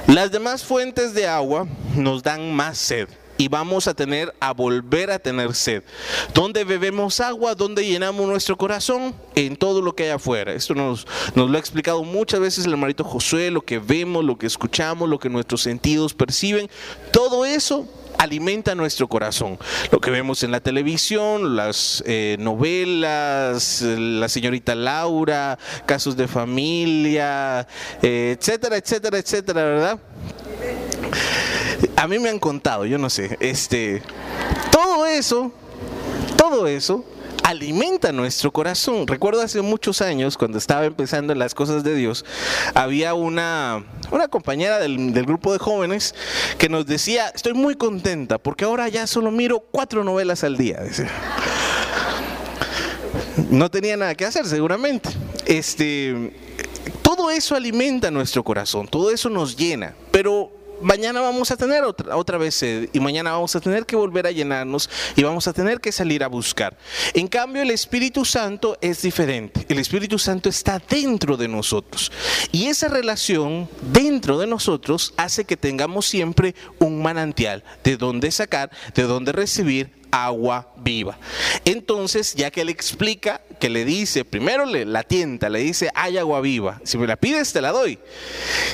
[0.06, 1.66] Las demás fuentes de agua
[1.96, 3.08] nos dan más sed
[3.42, 5.82] y vamos a tener a volver a tener sed.
[6.32, 7.56] ¿Dónde bebemos agua?
[7.56, 9.16] ¿Dónde llenamos nuestro corazón?
[9.34, 10.52] En todo lo que hay afuera.
[10.52, 14.38] Esto nos, nos lo ha explicado muchas veces el hermanito Josué, lo que vemos, lo
[14.38, 16.70] que escuchamos, lo que nuestros sentidos perciben.
[17.10, 19.58] Todo eso alimenta nuestro corazón.
[19.90, 27.66] Lo que vemos en la televisión, las eh, novelas, la señorita Laura, casos de familia,
[28.02, 29.98] eh, etcétera, etcétera, etcétera, ¿verdad?
[31.96, 34.02] A mí me han contado, yo no sé, este,
[34.70, 35.52] todo eso,
[36.36, 37.04] todo eso
[37.42, 39.06] alimenta nuestro corazón.
[39.06, 42.24] Recuerdo hace muchos años, cuando estaba empezando en las cosas de Dios,
[42.74, 46.14] había una, una compañera del, del, grupo de jóvenes
[46.58, 50.80] que nos decía, estoy muy contenta porque ahora ya solo miro cuatro novelas al día.
[53.50, 55.10] No tenía nada que hacer, seguramente.
[55.46, 56.32] Este,
[57.02, 62.16] todo eso alimenta nuestro corazón, todo eso nos llena, pero mañana vamos a tener otra,
[62.16, 65.52] otra vez sed y mañana vamos a tener que volver a llenarnos y vamos a
[65.52, 66.76] tener que salir a buscar.
[67.14, 69.64] En cambio, el Espíritu Santo es diferente.
[69.68, 72.12] El Espíritu Santo está dentro de nosotros
[72.50, 78.70] y esa relación dentro de nosotros hace que tengamos siempre un manantial de donde sacar,
[78.94, 81.18] de donde recibir agua viva.
[81.64, 86.18] Entonces, ya que le explica, que le dice, primero le la tienta, le dice, hay
[86.18, 86.80] agua viva.
[86.84, 87.98] Si me la pides, te la doy.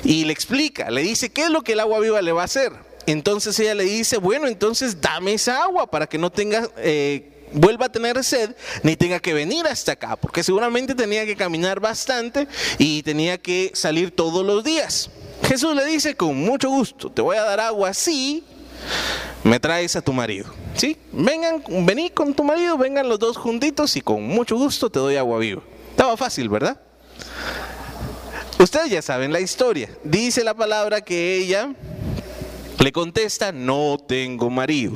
[0.05, 2.47] Y le explica, le dice, ¿qué es lo que el agua viva le va a
[2.47, 2.73] hacer?
[3.07, 6.69] Entonces ella le dice, bueno, entonces dame esa agua para que no tenga...
[6.77, 11.35] Eh, vuelva a tener sed ni tenga que venir hasta acá, porque seguramente tenía que
[11.35, 12.47] caminar bastante
[12.77, 15.11] y tenía que salir todos los días.
[15.45, 18.45] Jesús le dice con mucho gusto, te voy a dar agua así,
[19.45, 20.47] me traes a tu marido.
[20.75, 20.97] ¿Sí?
[21.13, 25.17] Vengan, vení con tu marido, vengan los dos juntitos y con mucho gusto te doy
[25.17, 25.63] agua viva.
[25.91, 26.81] Estaba fácil, ¿verdad?
[28.59, 29.89] Ustedes ya saben la historia.
[30.03, 31.73] Dice la palabra que ella
[32.79, 34.95] le contesta, no tengo marido.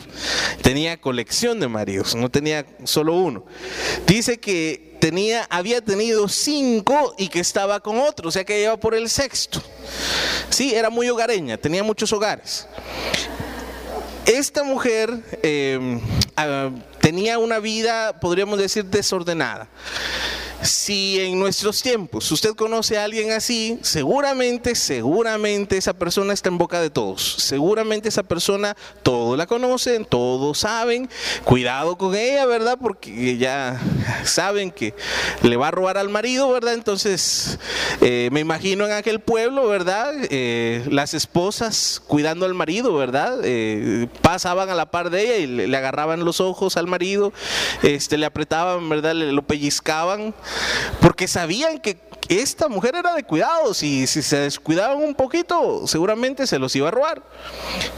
[0.62, 3.45] Tenía colección de maridos, no tenía solo uno.
[4.07, 8.77] Dice que tenía, había tenido cinco y que estaba con otro, o sea que iba
[8.77, 9.61] por el sexto.
[10.49, 12.66] Sí, era muy hogareña, tenía muchos hogares.
[14.26, 15.11] Esta mujer
[15.42, 16.00] em,
[16.37, 19.68] ah, tenía una vida, podríamos decir, desordenada.
[20.62, 26.59] Si en nuestros tiempos usted conoce a alguien así, seguramente, seguramente esa persona está en
[26.59, 27.35] boca de todos.
[27.38, 31.09] Seguramente esa persona todos la conocen, todos saben.
[31.44, 32.79] Cuidado con ella, ¿verdad?
[32.81, 33.81] Porque ya
[34.25, 34.94] saben que
[35.42, 36.75] le va a robar al marido, ¿verdad?
[36.75, 37.59] Entonces,
[38.01, 40.12] eh, me imagino en aquel pueblo, ¿verdad?
[40.31, 43.40] Eh, las esposas cuidando al marido, ¿verdad?
[43.42, 47.33] Eh, pasaban a la par de ella y le, agarraban los ojos al marido,
[47.83, 49.14] este, le apretaban, ¿verdad?
[49.14, 50.35] Le, lo pellizcaban
[51.01, 56.47] porque sabían que esta mujer era de cuidados y si se descuidaban un poquito, seguramente
[56.47, 57.23] se los iba a robar.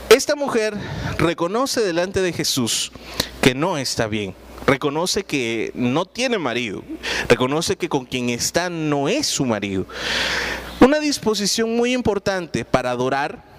[0.09, 0.75] Esta mujer
[1.19, 2.93] reconoce delante de Jesús
[3.40, 4.35] que no está bien.
[4.67, 6.83] Reconoce que no tiene marido.
[7.29, 9.87] Reconoce que con quien está no es su marido.
[10.81, 13.54] Una disposición muy importante para adorar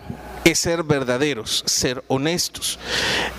[0.45, 2.77] es ser verdaderos, ser honestos.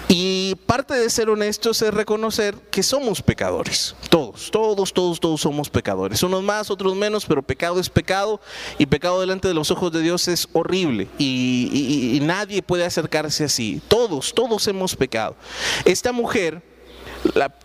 [0.09, 3.95] Y parte de ser honestos es reconocer que somos pecadores.
[4.11, 6.23] Todos, todos, todos, todos somos pecadores.
[6.25, 8.40] Unos más, otros menos, pero pecado es pecado
[8.77, 13.81] y pecado delante de los ojos de Dios es horrible y, nadie puede acercarse así.
[13.87, 15.37] Todos, todos hemos pecado.
[15.85, 16.61] Esta mujer,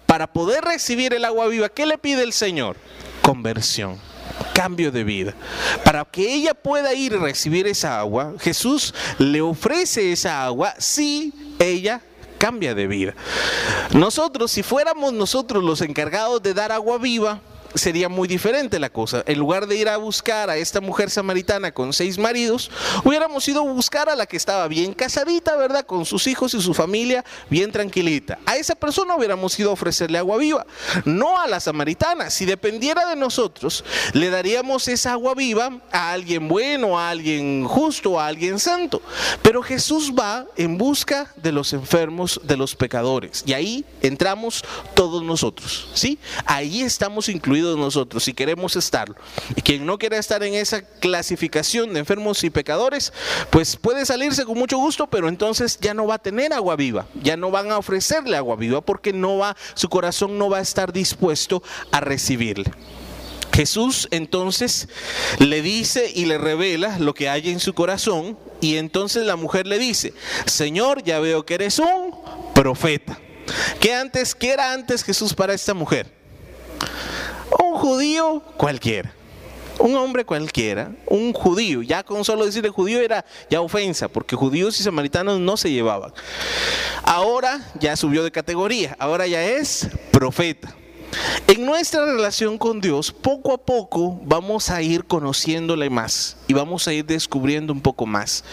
[0.05, 2.77] para poder recibir el agua viva, ¿qué le pide el Señor?
[3.23, 4.10] Conversión
[4.53, 5.33] cambio de vida.
[5.83, 11.33] Para que ella pueda ir a recibir esa agua, Jesús le ofrece esa agua si
[11.59, 12.01] ella
[12.37, 13.13] cambia de vida.
[13.93, 17.39] Nosotros, si fuéramos nosotros los encargados de dar agua viva,
[17.75, 19.23] sería muy diferente la cosa.
[19.25, 22.71] En lugar de ir a buscar a esta mujer samaritana con seis maridos,
[23.03, 25.85] hubiéramos ido a buscar a la que estaba bien casadita, ¿verdad?
[25.85, 28.39] Con sus hijos y su familia bien tranquilita.
[28.45, 30.65] A esa persona hubiéramos ido a ofrecerle agua viva,
[31.05, 32.29] no a la samaritana.
[32.29, 38.19] Si dependiera de nosotros, le daríamos esa agua viva a alguien bueno, a alguien justo,
[38.19, 39.01] a alguien santo.
[39.41, 43.43] Pero Jesús va en busca de los enfermos, de los pecadores.
[43.45, 46.19] Y ahí entramos todos nosotros, ¿sí?
[46.45, 49.15] Ahí estamos incluidos nosotros, si queremos estarlo.
[49.55, 53.13] Y quien no quiera estar en esa clasificación de enfermos y pecadores,
[53.49, 57.07] pues puede salirse con mucho gusto, pero entonces ya no va a tener agua viva,
[57.21, 60.61] ya no van a ofrecerle agua viva porque no va, su corazón no va a
[60.61, 62.71] estar dispuesto a recibirle.
[63.53, 64.87] Jesús entonces
[65.39, 69.67] le dice y le revela lo que hay en su corazón y entonces la mujer
[69.67, 70.13] le dice,
[70.45, 72.15] Señor, ya veo que eres un
[72.53, 73.19] profeta.
[73.79, 76.07] ¿Qué antes, qué era antes Jesús para esta mujer?
[77.59, 79.13] Un judío cualquiera.
[79.79, 84.79] Un hombre cualquiera, un judío, ya con solo decirle judío era ya ofensa, porque judíos
[84.79, 86.13] y samaritanos no se llevaban.
[87.03, 90.75] Ahora ya subió de categoría, ahora ya es profeta.
[91.47, 96.87] En nuestra relación con Dios, poco a poco vamos a ir conociéndole más y vamos
[96.87, 98.43] a ir descubriendo un poco más.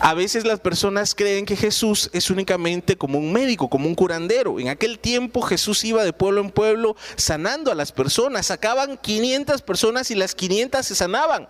[0.00, 4.58] A veces las personas creen que Jesús es únicamente como un médico, como un curandero.
[4.58, 8.46] En aquel tiempo Jesús iba de pueblo en pueblo sanando a las personas.
[8.46, 11.48] Sacaban 500 personas y las 500 se sanaban.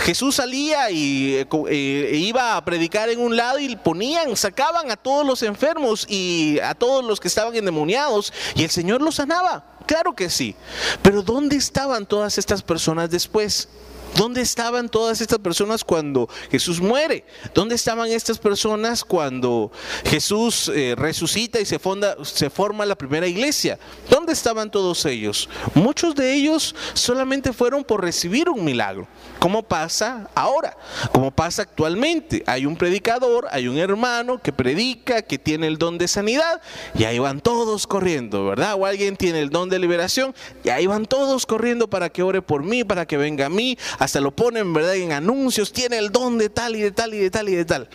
[0.00, 4.96] Jesús salía y eh, eh, iba a predicar en un lado y ponían, sacaban a
[4.96, 9.76] todos los enfermos y a todos los que estaban endemoniados y el Señor los sanaba.
[9.86, 10.54] Claro que sí.
[11.02, 13.68] Pero ¿dónde estaban todas estas personas después?
[14.16, 17.24] ¿Dónde estaban todas estas personas cuando Jesús muere?
[17.54, 19.70] ¿Dónde estaban estas personas cuando
[20.04, 21.78] Jesús eh, resucita y se,
[22.22, 23.78] se forma la primera iglesia?
[24.08, 25.48] ¿Dónde estaban todos ellos?
[25.74, 29.06] Muchos de ellos solamente fueron por recibir un milagro.
[29.38, 30.76] ¿Cómo pasa ahora?
[31.12, 32.42] ¿Cómo pasa actualmente?
[32.46, 36.62] Hay un predicador, hay un hermano que predica, que tiene el don de sanidad
[36.94, 38.74] y ahí van todos corriendo, ¿verdad?
[38.78, 42.40] O alguien tiene el don de liberación y ahí van todos corriendo para que ore
[42.40, 43.76] por mí, para que venga a mí,
[44.06, 44.94] hasta lo ponen, ¿verdad?
[44.94, 47.64] En anuncios, tiene el don de tal y de tal y de tal y de
[47.64, 47.88] tal.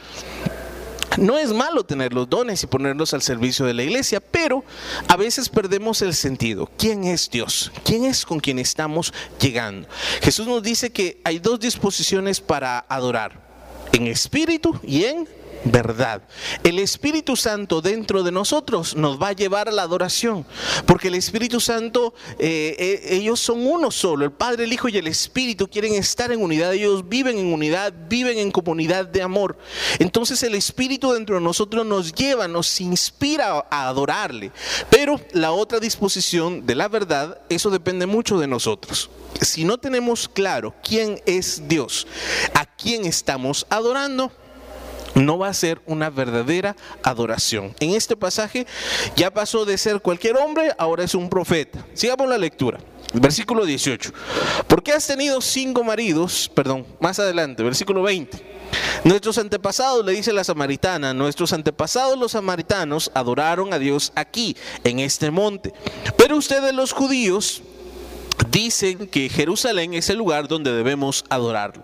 [1.17, 4.65] No es malo tener los dones y ponerlos al servicio de la iglesia, pero
[5.07, 6.69] a veces perdemos el sentido.
[6.77, 7.71] ¿Quién es Dios?
[7.85, 9.87] ¿Quién es con quien estamos llegando?
[10.21, 13.39] Jesús nos dice que hay dos disposiciones para adorar,
[13.93, 15.29] en espíritu y en
[15.63, 16.21] verdad.
[16.63, 20.45] El Espíritu Santo dentro de nosotros nos va a llevar a la adoración,
[20.85, 24.97] porque el Espíritu Santo, eh, eh, ellos son uno solo, el Padre, el Hijo y
[24.97, 29.57] el Espíritu quieren estar en unidad, ellos viven en unidad, viven en comunidad de amor.
[29.99, 34.51] Entonces el Espíritu dentro de nosotros nos lleva, nos inspira a adorarle,
[34.89, 39.09] pero la otra disposición de la verdad, eso depende mucho de nosotros.
[39.41, 42.05] Si no tenemos claro quién es Dios,
[42.53, 44.31] a quién estamos adorando,
[45.15, 47.75] no va a ser una verdadera adoración.
[47.79, 48.65] En este pasaje
[49.15, 51.85] ya pasó de ser cualquier hombre, ahora es un profeta.
[51.93, 52.79] Sigamos la lectura.
[53.13, 54.11] Versículo 18.
[54.67, 56.49] ¿Por qué has tenido cinco maridos?
[56.53, 58.51] Perdón, más adelante, versículo 20.
[59.03, 64.99] Nuestros antepasados, le dice la samaritana, nuestros antepasados los samaritanos adoraron a Dios aquí, en
[64.99, 65.73] este monte.
[66.17, 67.63] Pero ustedes los judíos
[68.49, 71.83] dicen que Jerusalén es el lugar donde debemos adorarlo.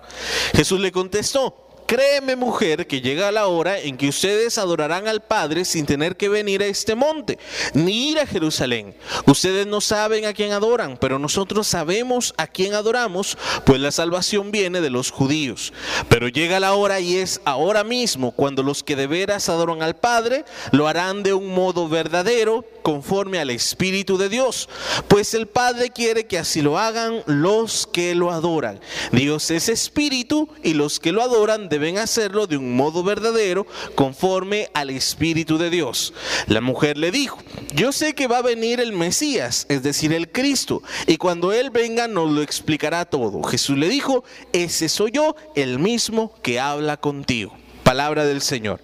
[0.54, 5.64] Jesús le contestó, Créeme mujer que llega la hora en que ustedes adorarán al Padre
[5.64, 7.40] sin tener que venir a este monte,
[7.74, 8.94] ni ir a Jerusalén.
[9.26, 14.52] Ustedes no saben a quién adoran, pero nosotros sabemos a quién adoramos, pues la salvación
[14.52, 15.72] viene de los judíos.
[16.10, 19.96] Pero llega la hora y es ahora mismo cuando los que de veras adoran al
[19.96, 24.70] Padre lo harán de un modo verdadero, conforme al Espíritu de Dios,
[25.10, 28.80] pues el Padre quiere que así lo hagan los que lo adoran.
[29.12, 34.70] Dios es Espíritu y los que lo adoran deben hacerlo de un modo verdadero conforme
[34.74, 36.14] al Espíritu de Dios.
[36.48, 37.40] La mujer le dijo,
[37.76, 41.72] yo sé que va a venir el Mesías, es decir, el Cristo, y cuando Él
[41.72, 43.44] venga nos lo explicará todo.
[43.44, 44.24] Jesús le dijo,
[44.54, 47.54] ese soy yo, el mismo que habla contigo.
[47.84, 48.80] Palabra del Señor.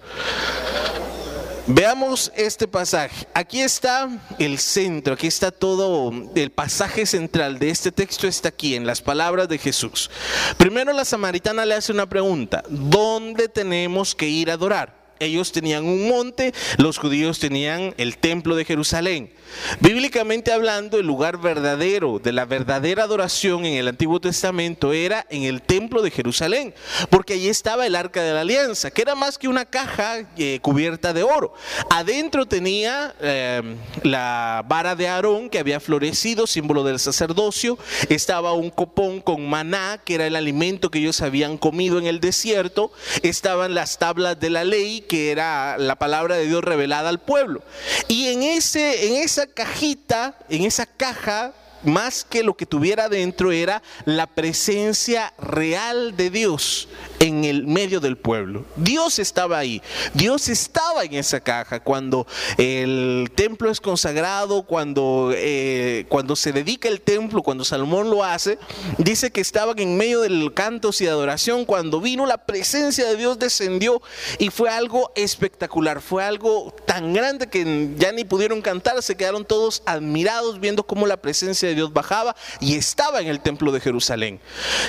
[1.66, 3.26] Veamos este pasaje.
[3.32, 8.74] Aquí está el centro, aquí está todo el pasaje central de este texto está aquí
[8.74, 10.10] en las palabras de Jesús.
[10.58, 15.04] Primero la samaritana le hace una pregunta, ¿dónde tenemos que ir a adorar?
[15.20, 19.32] ellos tenían un monte, los judíos tenían el templo de Jerusalén.
[19.80, 25.44] Bíblicamente hablando, el lugar verdadero de la verdadera adoración en el Antiguo Testamento era en
[25.44, 26.74] el templo de Jerusalén,
[27.10, 30.58] porque allí estaba el arca de la alianza, que era más que una caja eh,
[30.60, 31.54] cubierta de oro.
[31.90, 37.78] Adentro tenía em, la vara de Aarón que había florecido, símbolo del sacerdocio.
[38.08, 42.20] Estaba un copón con maná, que era el alimento que ellos habían comido en el
[42.20, 42.92] desierto.
[43.22, 47.62] Estaban las tablas de la ley que era la palabra de Dios revelada al pueblo.
[48.08, 51.52] Y en, ese, en esa cajita, en esa caja,
[51.84, 56.88] más que lo que tuviera dentro era la presencia real de Dios
[57.20, 58.64] en el medio del pueblo.
[58.76, 62.26] Dios estaba ahí, Dios estaba en esa caja cuando
[62.58, 68.58] el templo es consagrado, cuando, eh, cuando se dedica el templo, cuando Salomón lo hace,
[68.98, 73.38] dice que estaban en medio del cantos y adoración, cuando vino la presencia de Dios
[73.38, 74.02] descendió
[74.38, 79.44] y fue algo espectacular, fue algo tan grande que ya ni pudieron cantar, se quedaron
[79.44, 83.80] todos admirados viendo cómo la presencia de Dios bajaba y estaba en el templo de
[83.80, 84.40] Jerusalén.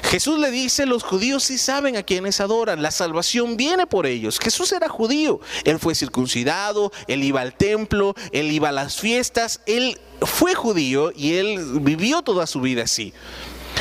[0.04, 2.04] Jesús le dice, los judíos sí saben a
[2.40, 4.40] adoran, la salvación viene por ellos.
[4.40, 9.62] Jesús era judío, él fue circuncidado, él iba al templo, él iba a las fiestas,
[9.66, 13.14] él fue judío y él vivió toda su vida así.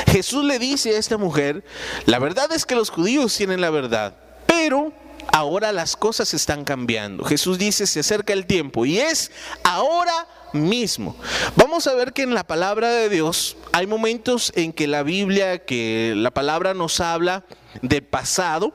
[0.07, 1.64] Jesús le dice a esta mujer,
[2.07, 4.14] la verdad es que los judíos tienen la verdad,
[4.47, 4.92] pero
[5.33, 7.25] ahora las cosas están cambiando.
[7.25, 9.31] Jesús dice, se acerca el tiempo y es
[9.62, 11.17] ahora mismo.
[11.57, 15.64] Vamos a ver que en la palabra de Dios hay momentos en que la Biblia,
[15.64, 17.45] que la palabra nos habla
[17.83, 18.73] de pasado,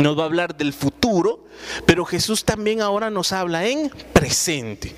[0.00, 1.44] nos va a hablar del futuro,
[1.86, 4.94] pero Jesús también ahora nos habla en presente,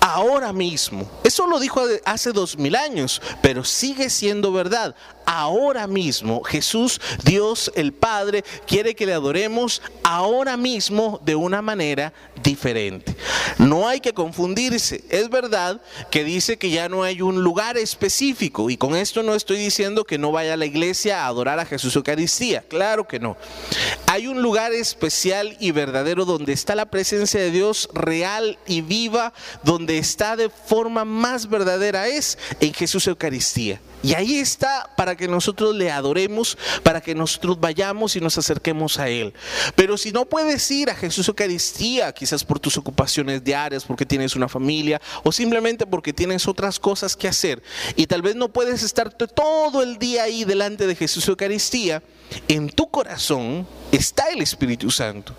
[0.00, 1.08] ahora mismo.
[1.24, 4.94] Eso lo dijo hace dos mil años, pero sigue siendo verdad
[5.26, 6.42] ahora mismo.
[6.42, 13.14] Jesús, Dios el Padre, quiere que le adoremos ahora mismo de una manera diferente.
[13.58, 15.04] No hay que confundirse.
[15.08, 15.80] Es verdad
[16.10, 20.04] que dice que ya no hay un lugar específico y con esto no estoy diciendo
[20.04, 22.64] que no vaya a la iglesia a adorar a Jesús Eucaristía.
[22.68, 23.36] Claro que no.
[24.06, 29.32] Hay un lugar especial y verdadero donde está la presencia de Dios real y viva,
[29.62, 33.80] donde está de forma más verdadera es en Jesús Eucaristía.
[34.02, 38.98] Y ahí está para que nosotros le adoremos, para que nosotros vayamos y nos acerquemos
[38.98, 39.32] a Él.
[39.74, 44.34] Pero si no puedes ir a Jesús Eucaristía, quizás por tus ocupaciones diarias, porque tienes
[44.34, 47.62] una familia o simplemente porque tienes otras cosas que hacer
[47.96, 52.02] y tal vez no puedes estar todo el día ahí delante de Jesús Eucaristía,
[52.48, 55.34] en tu corazón está el Espíritu Santo.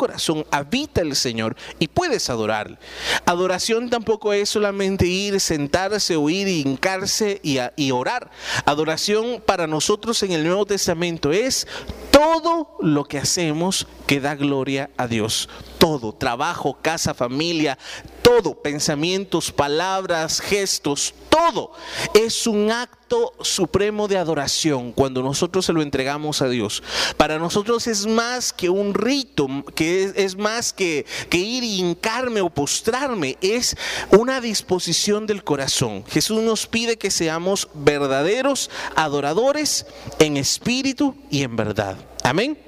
[0.00, 2.78] Corazón habita el Señor y puedes adorarle.
[3.26, 8.30] Adoración tampoco es solamente ir, sentarse o ir, hincarse y, y orar.
[8.64, 11.66] Adoración para nosotros en el Nuevo Testamento es
[12.10, 15.50] todo lo que hacemos que da gloria a Dios.
[15.76, 17.76] Todo, trabajo, casa, familia,
[18.22, 21.72] todo, pensamientos, palabras, gestos, todo
[22.12, 26.82] es un acto supremo de adoración cuando nosotros se lo entregamos a Dios.
[27.16, 32.40] Para nosotros es más que un rito, que es, más que, que ir y hincarme
[32.40, 33.76] o postrarme, es
[34.10, 36.04] una disposición del corazón.
[36.06, 39.86] Jesús nos pide que seamos verdaderos adoradores
[40.18, 41.96] en espíritu y en verdad.
[42.22, 42.58] Amén.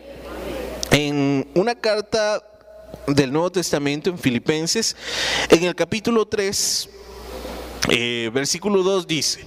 [0.90, 2.42] En una carta
[3.06, 4.96] del Nuevo Testamento en Filipenses,
[5.48, 6.88] en el capítulo 3,
[7.88, 9.44] eh, versículo 2 dice,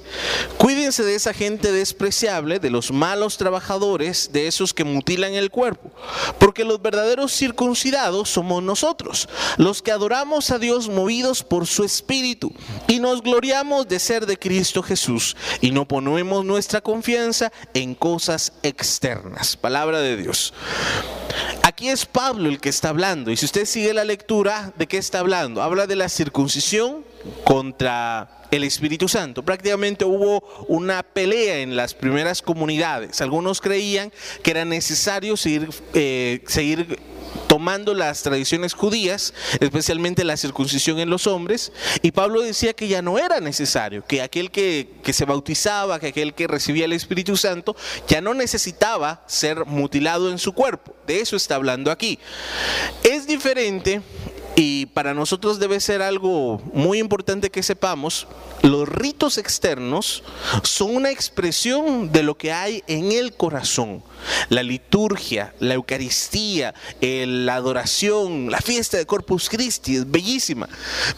[0.57, 5.89] cuídense de esa gente despreciable, de los malos trabajadores, de esos que mutilan el cuerpo,
[6.38, 12.51] porque los verdaderos circuncidados somos nosotros, los que adoramos a Dios movidos por su espíritu
[12.89, 18.51] y nos gloriamos de ser de Cristo Jesús y no ponemos nuestra confianza en cosas
[18.63, 19.55] externas.
[19.55, 20.53] Palabra de Dios.
[21.63, 24.97] Aquí es Pablo el que está hablando y si usted sigue la lectura, ¿de qué
[24.97, 25.61] está hablando?
[25.61, 29.43] Habla de la circuncisión contra el Espíritu Santo.
[29.43, 33.21] Prácticamente hubo una pelea en las primeras comunidades.
[33.21, 34.11] Algunos creían
[34.43, 36.99] que era necesario seguir, eh, seguir
[37.47, 41.71] tomando las tradiciones judías, especialmente la circuncisión en los hombres,
[42.01, 46.07] y Pablo decía que ya no era necesario, que aquel que, que, se bautizaba, que
[46.07, 47.76] aquel que recibía el Espíritu Santo,
[48.07, 50.95] ya no necesitaba ser mutilado en su cuerpo.
[51.07, 52.19] De eso está hablando aquí.
[53.03, 54.01] Es diferente
[54.56, 58.28] y para nosotros debe ser algo muy importante que sepamos,
[58.62, 60.24] los ritos externos
[60.64, 64.01] son una expresión de lo que hay en el corazón.
[64.49, 70.70] La liturgia, la Eucaristía, la adoración, la fiesta de Corpus Christi es bellísima,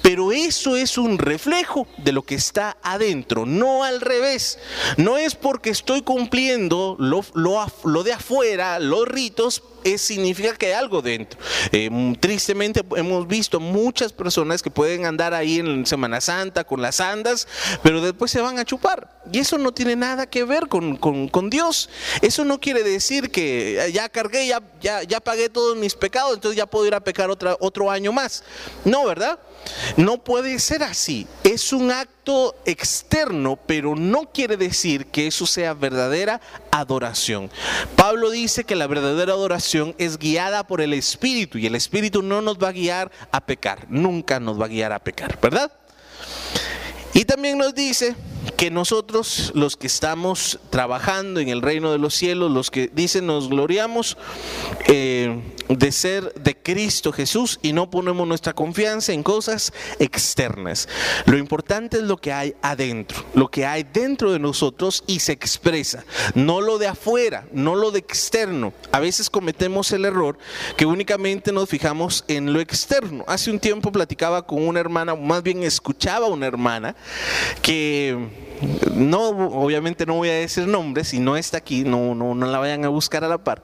[0.02, 4.58] pero eso es un reflejo de lo que está adentro, no al revés.
[4.98, 9.62] No es porque estoy cumpliendo lo, lo de afuera, los ritos,
[9.94, 11.40] es, significa que hay algo dentro.
[11.72, 17.00] Eh, tristemente hemos visto muchas personas que pueden andar ahí en Semana Santa con las
[17.00, 17.48] andas,
[17.84, 19.18] pero después se van a chupar.
[19.32, 21.90] Y eso no tiene nada que ver con, con, Dios.
[22.22, 26.58] Eso no quiere decir que ya cargué, ya, ya, ya, pagué todos mis pecados, entonces
[26.58, 28.44] ya puedo ir a pecar otra, otro año más.
[28.86, 29.40] No, ¿verdad?
[29.96, 31.28] No puede ser así.
[31.44, 36.42] Es un acto externo, pero no quiere decir que eso sea verdadera
[36.72, 37.50] adoración.
[37.96, 42.42] Pablo dice que la verdadera adoración es guiada por el Espíritu y el Espíritu no
[42.42, 45.72] nos va a guiar a pecar, nunca nos va a guiar a pecar, ¿verdad?
[47.14, 48.16] Y también nos dice
[48.58, 53.26] que nosotros, los que estamos trabajando en el reino de los cielos, los que dicen
[53.26, 54.18] nos gloriamos
[54.88, 60.88] eh, de ser de Cristo Jesús y no ponemos nuestra confianza en cosas externas.
[61.26, 65.34] Lo importante es lo que hay adentro, lo que hay dentro de nosotros y se
[65.34, 66.04] expresa,
[66.36, 68.74] no lo de afuera, no lo de externo.
[68.92, 70.38] A veces cometemos el error
[70.76, 73.24] que únicamente nos fijamos en lo externo.
[73.28, 76.96] Hace un tiempo platicaba con una hermana, más bien escuchaba a una hermana
[77.62, 78.47] que
[78.94, 82.60] no, obviamente no voy a decir nombres, si no está aquí, no, no, no la
[82.60, 83.64] vayan a buscar a la par.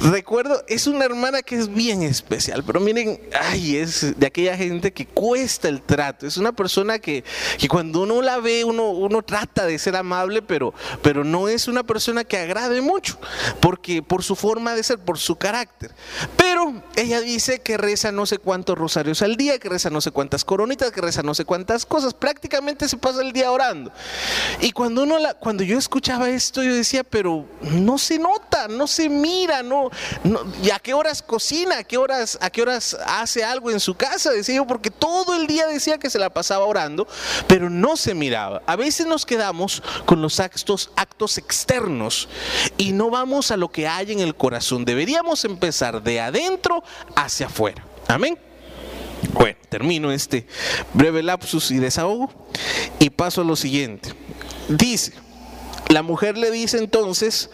[0.00, 4.92] Recuerdo, es una hermana que es bien especial, pero miren, ay, es de aquella gente
[4.92, 7.24] que cuesta el trato, es una persona que,
[7.58, 11.68] que cuando uno la ve, uno, uno trata de ser amable, pero, pero no es
[11.68, 13.18] una persona que agrade mucho,
[13.60, 15.92] porque por su forma de ser, por su carácter.
[16.36, 20.10] Pero ella dice que reza no sé cuántos rosarios al día, que reza no sé
[20.10, 23.92] cuántas coronitas, que reza no sé cuántas cosas, prácticamente se pasa el día orando.
[24.60, 28.86] Y cuando uno la, cuando yo escuchaba esto, yo decía, pero no se nota, no
[28.86, 29.90] se mira, no,
[30.62, 31.78] ¿y a qué horas cocina?
[31.78, 34.30] ¿A qué horas, a qué horas hace algo en su casa?
[34.30, 37.06] Decía yo, porque todo el día decía que se la pasaba orando,
[37.46, 38.62] pero no se miraba.
[38.66, 42.28] A veces nos quedamos con los actos, actos externos
[42.78, 44.84] y no vamos a lo que hay en el corazón.
[44.84, 46.82] Deberíamos empezar de adentro
[47.14, 47.84] hacia afuera.
[48.08, 48.38] Amén.
[49.38, 50.46] Bueno, termino este
[50.94, 52.30] breve lapsus y desahogo
[52.98, 54.10] y paso a lo siguiente.
[54.68, 55.12] Dice,
[55.88, 57.50] la mujer le dice entonces,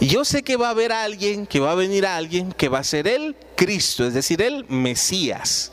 [0.00, 2.84] yo sé que va a haber alguien, que va a venir alguien, que va a
[2.84, 5.72] ser el Cristo, es decir, el Mesías.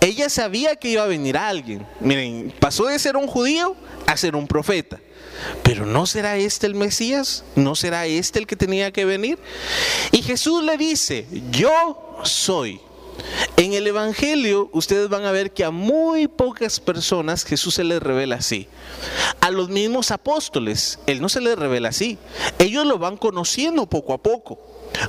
[0.00, 1.86] Ella sabía que iba a venir alguien.
[2.00, 3.76] Miren, pasó de ser un judío
[4.06, 5.00] a ser un profeta.
[5.62, 7.44] Pero ¿no será este el Mesías?
[7.56, 9.38] ¿No será este el que tenía que venir?
[10.12, 12.80] Y Jesús le dice, yo soy.
[13.56, 18.02] En el Evangelio ustedes van a ver que a muy pocas personas Jesús se les
[18.02, 18.68] revela así.
[19.40, 22.18] A los mismos apóstoles, Él no se les revela así.
[22.58, 24.58] Ellos lo van conociendo poco a poco.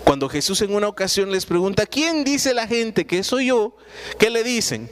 [0.04, 3.76] Cuando Jesús en una ocasión les pregunta, ¿quién dice la gente que soy yo?
[4.18, 4.90] ¿Qué le dicen?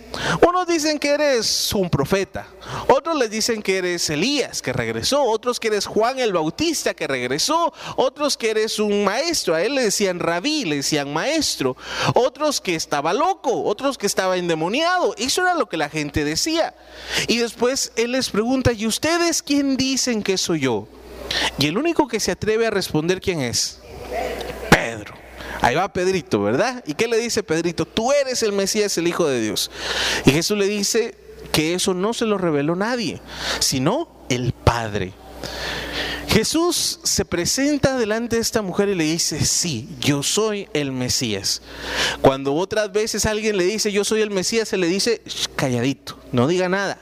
[0.47, 2.47] Unos dicen que eres un profeta,
[2.87, 7.07] otros les dicen que eres Elías, que regresó, otros que eres Juan el Bautista, que
[7.07, 11.75] regresó, otros que eres un maestro, a él le decían rabí, le decían maestro,
[12.13, 16.75] otros que estaba loco, otros que estaba endemoniado, eso era lo que la gente decía.
[17.27, 20.87] Y después él les pregunta, ¿y ustedes quién dicen que soy yo?
[21.57, 23.79] Y el único que se atreve a responder quién es.
[25.64, 26.84] Ahí va Pedrito, ¿verdad?
[26.86, 27.86] ¿Y qué le dice Pedrito?
[27.86, 29.72] Tú eres el Mesías, el Hijo de Dios.
[30.26, 31.16] Y Jesús le dice
[31.53, 33.22] que eso no se lo reveló nadie,
[33.59, 35.14] sino el Padre.
[36.28, 41.61] Jesús se presenta delante de esta mujer y le dice, sí, yo soy el Mesías.
[42.20, 45.22] Cuando otras veces alguien le dice, yo soy el Mesías, se le dice,
[45.55, 46.99] calladito, no diga nada.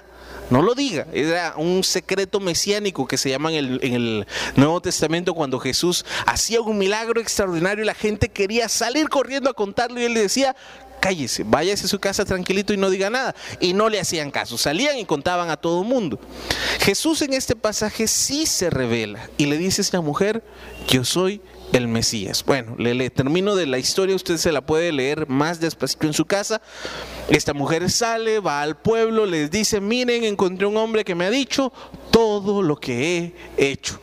[0.52, 4.28] No lo diga, era un secreto mesiánico que se llama en el,
[4.58, 9.54] Nuevo Testamento cuando Jesús hacía un milagro extraordinario y la gente quería salir corriendo a
[9.54, 10.54] contarlo y él le decía,
[11.00, 13.34] cállese, váyase a su casa tranquilito y no diga nada.
[13.62, 16.20] Y no le hacían caso, salían y contaban a todo mundo.
[16.82, 20.44] Jesús en este pasaje sí se revela y le dice a esta mujer,
[20.90, 21.42] yo soy
[21.72, 22.44] el Mesías.
[22.46, 26.26] Bueno, le, termino de la historia, usted se la puede leer más despacito en su
[26.26, 26.62] casa.
[27.30, 31.30] Esta mujer sale, va al pueblo, les dice, miren, encontré un hombre que me ha
[31.30, 31.72] dicho
[32.12, 34.00] todo lo que he hecho.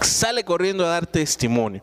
[0.00, 1.82] Sale corriendo a dar testimonio.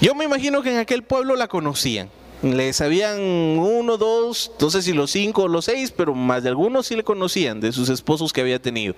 [0.00, 2.10] Yo me imagino que en aquel pueblo la conocían
[2.42, 6.48] le sabían uno, dos, no sé si los cinco o los seis, pero más de
[6.48, 8.94] algunos sí le conocían de sus esposos que había tenido.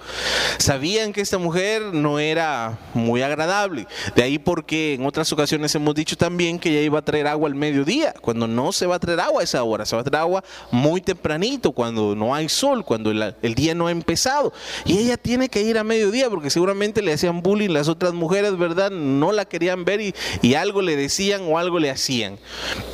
[0.58, 3.86] Sabían que esta mujer no era muy agradable.
[4.16, 7.48] De ahí porque en otras ocasiones hemos dicho también que ella iba a traer agua
[7.48, 10.04] al mediodía, cuando no se va a traer agua a esa hora, se va a
[10.04, 14.52] traer agua muy tempranito, cuando no hay sol, cuando el, el día no ha empezado.
[14.84, 18.56] Y ella tiene que ir a mediodía porque seguramente le hacían bullying las otras mujeres,
[18.56, 18.90] ¿verdad?
[18.90, 22.38] No la querían ver y, y algo le decían o algo le hacían.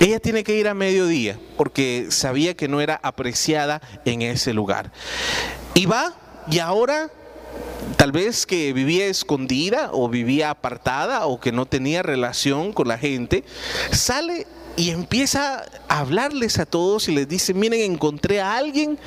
[0.01, 4.93] Ella tiene que ir a mediodía porque sabía que no era apreciada en ese lugar.
[5.75, 6.15] Y va
[6.51, 7.11] y ahora
[7.97, 12.99] tal vez que vivía escondida o vivía apartada o que no tenía relación con la
[12.99, 13.45] gente,
[13.91, 18.99] sale y empieza a hablarles a todos y les dice, miren, encontré a alguien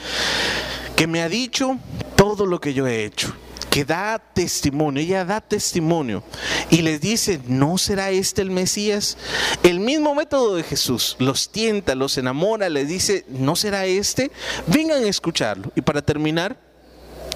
[0.95, 1.77] que me ha dicho
[2.15, 3.33] todo lo que yo he hecho
[3.73, 6.21] que da testimonio, ella da testimonio
[6.69, 9.17] y les dice, ¿no será este el Mesías?
[9.63, 14.29] El mismo método de Jesús, los tienta, los enamora, les dice, ¿no será este?
[14.67, 15.71] Vengan a escucharlo.
[15.75, 16.55] Y para terminar,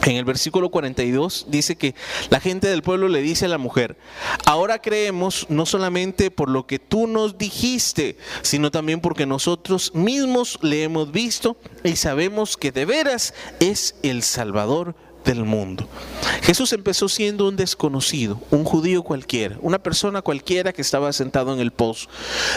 [0.05, 1.95] en el versículo 42 dice que
[2.29, 3.97] la gente del pueblo le dice a la mujer,
[4.45, 10.59] ahora creemos no solamente por lo que tú nos dijiste, sino también porque nosotros mismos
[10.61, 14.95] le hemos visto y sabemos que de veras es el Salvador
[15.27, 15.87] del mundo.
[16.41, 21.59] Jesús empezó siendo un desconocido, un judío cualquiera, una persona cualquiera que estaba sentado en
[21.59, 22.07] el pozo.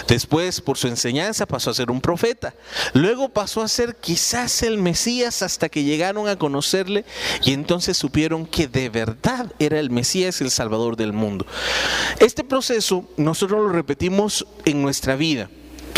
[0.08, 2.54] Después, por su enseñanza, pasó a ser un profeta.
[2.94, 7.04] Luego pasó a ser quizás el Mesías hasta que llegaron a conocerle
[7.44, 11.46] y entonces supieron que de verdad era el Mesías, el Salvador del mundo.
[12.20, 15.50] Este proceso nosotros lo repetimos en nuestra vida.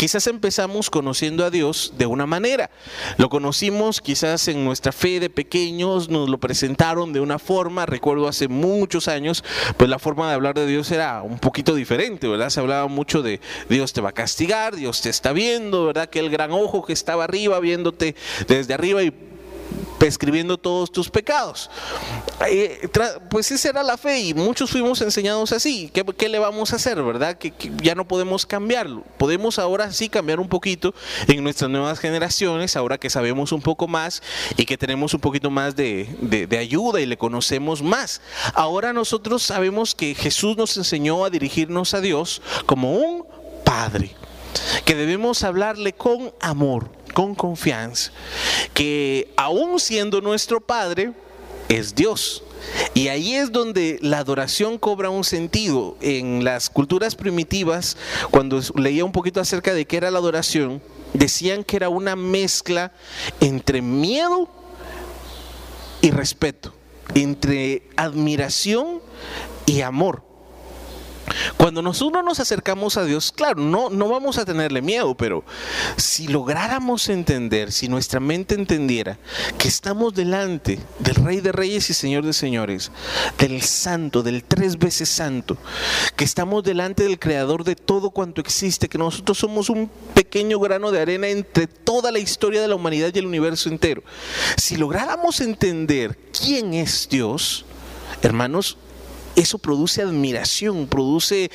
[0.03, 2.69] Quizás empezamos conociendo a Dios de una manera.
[3.15, 7.85] Lo conocimos quizás en nuestra fe de pequeños, nos lo presentaron de una forma.
[7.85, 9.45] Recuerdo hace muchos años,
[9.77, 12.49] pues la forma de hablar de Dios era un poquito diferente, ¿verdad?
[12.49, 13.39] Se hablaba mucho de
[13.69, 16.09] Dios te va a castigar, Dios te está viendo, ¿verdad?
[16.09, 18.13] Que el gran ojo que estaba arriba viéndote
[18.49, 19.13] desde arriba y
[19.97, 21.69] prescribiendo todos tus pecados.
[22.49, 22.89] Eh,
[23.29, 25.89] pues esa era la fe y muchos fuimos enseñados así.
[25.93, 27.37] ¿Qué, qué le vamos a hacer, verdad?
[27.37, 29.03] Que, ya no podemos cambiarlo.
[29.17, 30.93] Podemos ahora sí cambiar un poquito
[31.27, 34.21] en nuestras nuevas generaciones, ahora que sabemos un poco más
[34.57, 38.21] y que tenemos un poquito más de ayuda y le conocemos más.
[38.53, 43.25] Ahora nosotros sabemos que Jesús nos enseñó a dirigirnos a Dios como un
[43.63, 44.11] Padre,
[44.85, 48.11] que debemos hablarle con amor con confianza,
[48.73, 51.13] que aún siendo nuestro Padre,
[51.69, 52.43] es Dios.
[52.93, 55.97] Y ahí es donde la adoración cobra un sentido.
[56.01, 57.97] En las culturas primitivas,
[58.31, 60.81] cuando leía un poquito acerca de qué era la adoración,
[61.13, 62.93] decían que era una mezcla
[63.39, 64.49] entre miedo
[66.01, 66.73] y respeto,
[67.15, 69.01] entre admiración
[69.65, 70.32] y amor.
[71.57, 75.43] Cuando nosotros nos acercamos a Dios, claro, no, no vamos a tenerle miedo, pero
[75.97, 79.17] si lográramos entender, si nuestra mente entendiera
[79.57, 82.91] que estamos delante del Rey de Reyes y Señor de Señores,
[83.37, 85.57] del Santo, del tres veces Santo,
[86.15, 90.91] que estamos delante del Creador de todo cuanto existe, que nosotros somos un pequeño grano
[90.91, 94.03] de arena entre toda la historia de la humanidad y el universo entero,
[94.57, 97.65] si lográramos entender quién es Dios,
[98.21, 98.77] hermanos,
[99.35, 101.51] eso produce admiración, produce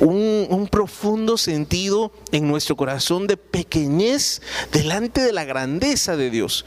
[0.00, 6.64] un, un, profundo sentido en nuestro corazón de pequeñez delante de la grandeza de Dios.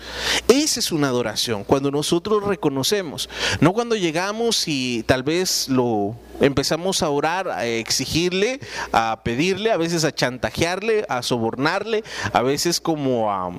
[0.47, 7.03] Esa es una adoración, cuando nosotros reconocemos, no cuando llegamos y tal vez lo empezamos
[7.03, 8.59] a orar, a exigirle,
[8.91, 12.03] a pedirle, a veces a chantajearle, a sobornarle,
[12.33, 13.51] a veces como a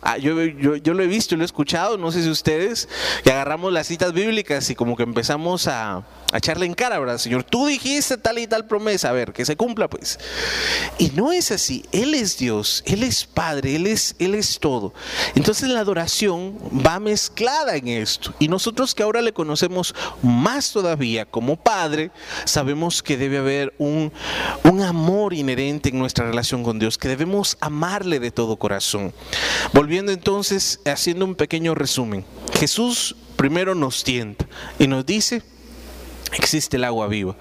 [0.00, 2.88] Ah, yo, yo, lo he visto, lo he escuchado, no sé si ustedes,
[3.24, 7.18] que agarramos las citas bíblicas y como que empezamos a, a echarle en cara, ¿verdad?
[7.18, 10.18] Señor, tú dijiste tal y tal promesa, a ver, que se cumpla pues.
[10.98, 14.92] Y no es así, Él es Dios, Él es Padre, Él es, Él es todo.
[15.34, 18.34] Entonces la adoración va mezclada en esto.
[18.38, 22.10] Y nosotros que ahora le conocemos más todavía como Padre,
[22.44, 24.12] sabemos que debe haber un,
[24.64, 29.12] un amor inherente en nuestra relación con Dios, que debemos amarle de todo corazón.
[29.96, 32.24] Entonces, haciendo un pequeño resumen,
[32.58, 34.46] Jesús primero nos tienta
[34.78, 35.42] y nos dice,
[36.36, 37.36] existe el agua viva.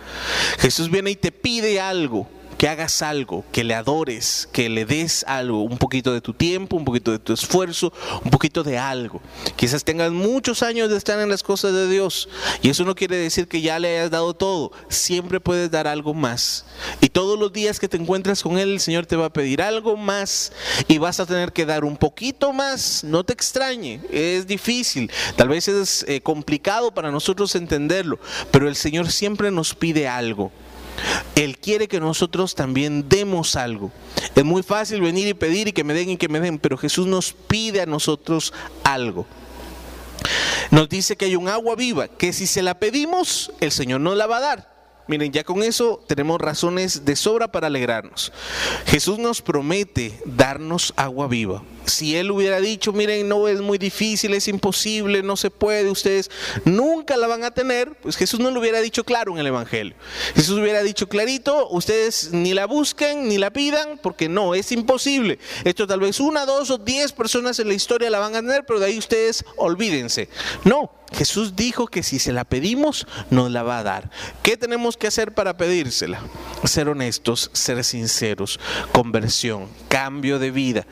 [0.60, 5.24] Jesús viene y te pide algo que hagas algo, que le adores, que le des
[5.28, 7.94] algo, un poquito de tu tiempo, un poquito de tu esfuerzo,
[8.24, 9.22] un poquito de algo.
[9.56, 12.30] Quizás tengas muchos años de estar en las cosas de Dios
[12.62, 16.14] y eso no quiere decir que ya le hayas dado todo, siempre puedes dar algo
[16.14, 16.66] más.
[17.02, 19.62] Y todos los días que te encuentras con Él, el Señor te va a pedir
[19.62, 20.52] algo más
[20.88, 25.50] y vas a tener que dar un poquito más, no te extrañe, es difícil, tal
[25.50, 28.20] vez es eh, complicado para nosotros entenderlo,
[28.52, 30.52] pero el Señor siempre nos pide algo.
[31.36, 33.92] Él quiere que nosotros también demos algo.
[34.36, 36.78] Es muy fácil venir y pedir y que me den y que me den, pero
[36.78, 39.26] Jesús nos pide a nosotros algo.
[40.72, 44.18] Nos dice que hay un agua viva, que si se la pedimos, el Señor nos
[44.18, 44.77] la va a dar.
[45.08, 48.34] Miren, ya con eso tenemos razones de sobra para alegrarnos.
[48.86, 51.64] Jesús nos promete darnos agua viva.
[51.86, 56.30] Si Él hubiera dicho, miren, no es muy difícil, es imposible, no se puede, ustedes
[56.66, 59.96] nunca la van a tener, pues Jesús no lo hubiera dicho claro en el Evangelio.
[60.36, 65.40] Jesús hubiera dicho clarito, ustedes ni la busquen ni la pidan, porque no, es imposible.
[65.64, 68.66] Esto tal vez una, dos o diez personas en la historia la van a tener,
[68.66, 70.28] pero de ahí ustedes olvídense.
[70.66, 74.12] No, Jesús dijo que si se la pedimos, nos la va a dar.
[74.44, 76.22] ¿Qué tenemos que hacer para pedírsela?
[76.64, 78.60] Ser honestos, ser sinceros,
[78.92, 80.86] conversión, cambio de vida.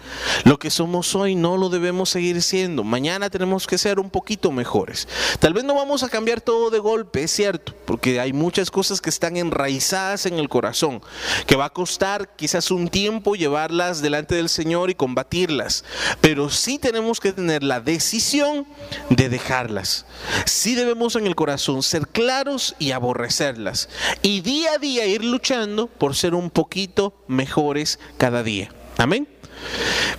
[0.46, 2.84] Lo que somos hoy no lo debemos seguir siendo.
[2.84, 5.08] Mañana tenemos que ser un poquito mejores.
[5.40, 9.02] Tal vez no vamos a cambiar todo de golpe, es cierto, porque hay muchas cosas
[9.02, 11.02] que están enraizadas en el corazón,
[11.46, 15.84] que va a costar quizás un tiempo llevarlas delante del Señor y combatirlas.
[16.22, 18.66] Pero sí tenemos que tener la decisión
[19.10, 20.05] de dejarlas
[20.46, 23.90] Sí debemos en el corazón ser claros y aborrecerlas.
[24.22, 28.70] Y día a día ir luchando por ser un poquito mejores cada día.
[28.98, 29.28] Amén.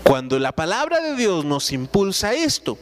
[0.02, 2.78] Cuando la palabra de Dios nos impulsa esto,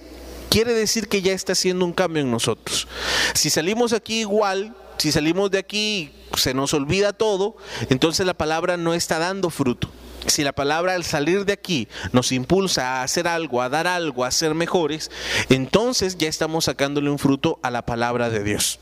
[0.50, 2.86] quiere decir que ya está haciendo un cambio en nosotros.
[3.34, 7.56] Si salimos aquí igual, si salimos de aquí se nos olvida todo,
[7.90, 9.88] entonces la palabra no está dando fruto
[10.26, 14.24] si la palabra al salir de aquí nos impulsa a hacer algo, a dar algo,
[14.24, 15.10] a ser mejores,
[15.48, 18.78] entonces ya estamos sacándole un fruto a la palabra de Dios.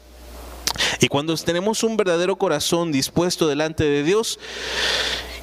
[1.01, 4.39] Y cuando tenemos un verdadero corazón dispuesto delante de Dios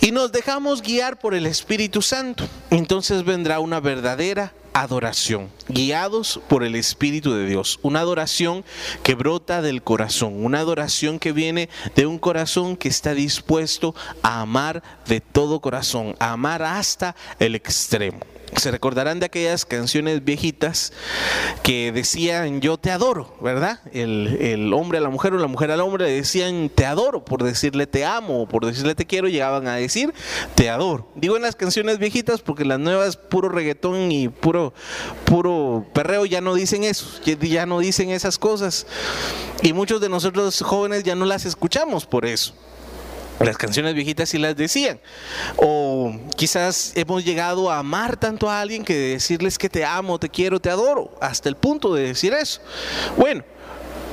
[0.02, 6.64] y nos dejamos guiar por el Espíritu Santo, entonces vendrá una verdadera adoración, guiados por
[6.64, 7.80] el Espíritu de Dios.
[7.82, 8.64] Una adoración
[9.04, 13.94] que brota del corazón, una adoración que viene de un corazón que está dispuesto
[14.24, 18.20] a amar de todo corazón, a amar hasta el extremo
[18.56, 20.94] se recordarán de aquellas canciones viejitas
[21.64, 23.80] que decían yo te adoro, ¿verdad?
[23.94, 27.88] El, hombre a la mujer o la mujer al hombre decían te adoro, por decirle
[27.88, 30.14] te amo, o por decirle te quiero, llegaban a decir
[30.56, 31.12] te adoro.
[31.16, 34.74] Digo en las canciones viejitas porque las nuevas puro reggaetón y puro,
[35.26, 38.88] puro perreo ya no dicen eso, ya no dicen esas cosas.
[39.62, 42.54] Y muchos de nosotros jóvenes ya no las escuchamos por eso.
[43.40, 45.00] Las canciones viejitas sí las decían.
[45.56, 50.30] O quizás hemos llegado a amar tanto a alguien que decirles que te amo, te
[50.30, 52.62] quiero, te adoro, hasta el punto de decir eso.
[53.18, 53.44] Bueno,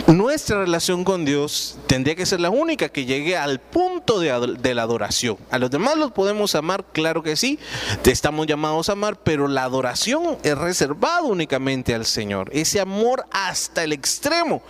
[0.06, 4.82] nuestra relación con Dios tendría que ser la única que llegue al punto de, la
[4.82, 5.36] adoración.
[5.50, 7.58] A los demás los podemos amar, claro que sí,
[8.04, 12.50] estamos llamados a amar, pero la adoración es reservada únicamente al Señor.
[12.52, 14.62] Ese amor hasta el extremo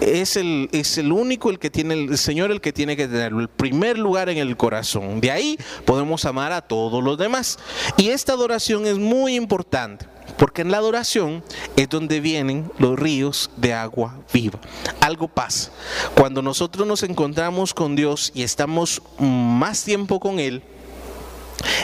[0.00, 3.32] es el, es el único el que tiene el Señor, el que tiene que tener
[3.32, 5.20] el primer lugar en el corazón.
[5.20, 7.58] De ahí podemos amar a todos los demás.
[7.96, 10.06] Y esta adoración es muy importante.
[10.36, 11.42] Porque en la adoración
[11.76, 14.58] es donde vienen los ríos de agua viva.
[15.00, 15.70] Algo pasa.
[16.14, 20.62] Cuando nosotros nos encontramos con Dios y estamos más tiempo con Él,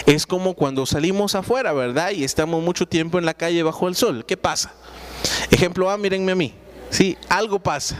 [0.06, 2.10] es como cuando salimos afuera, ¿verdad?
[2.10, 4.24] Y estamos mucho tiempo en la calle bajo el sol.
[4.26, 4.72] ¿Qué pasa?
[5.50, 6.54] Ejemplo A, mírenme a mí.
[6.90, 7.96] Sí, algo pasa.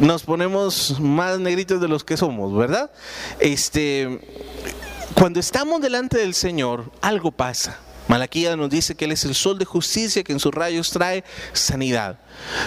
[0.00, 2.90] nos ponemos más negritos de los que somos, ¿verdad?
[3.40, 4.20] Este,
[5.14, 7.78] cuando estamos delante del Señor, algo pasa.
[8.10, 11.22] Malaquía nos dice que Él es el sol de justicia que en sus rayos trae
[11.52, 12.18] sanidad.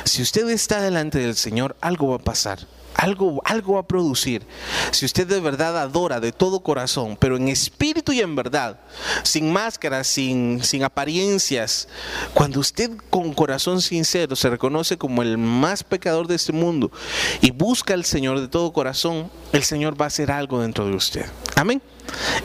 [0.06, 2.60] Si usted está delante del Señor, algo va a pasar.
[2.96, 4.48] Algo, algo va a producir.
[4.92, 8.80] Si usted de verdad adora de todo corazón, pero en espíritu y en verdad,
[9.24, 11.90] sin máscaras, sin, sin apariencias,
[12.34, 16.90] cuando usted con corazón sincero se reconoce como el más pecador de este mundo
[17.42, 20.96] y busca al Señor de todo corazón, el Señor va a hacer algo dentro de
[20.96, 21.26] usted.
[21.58, 21.82] Amén.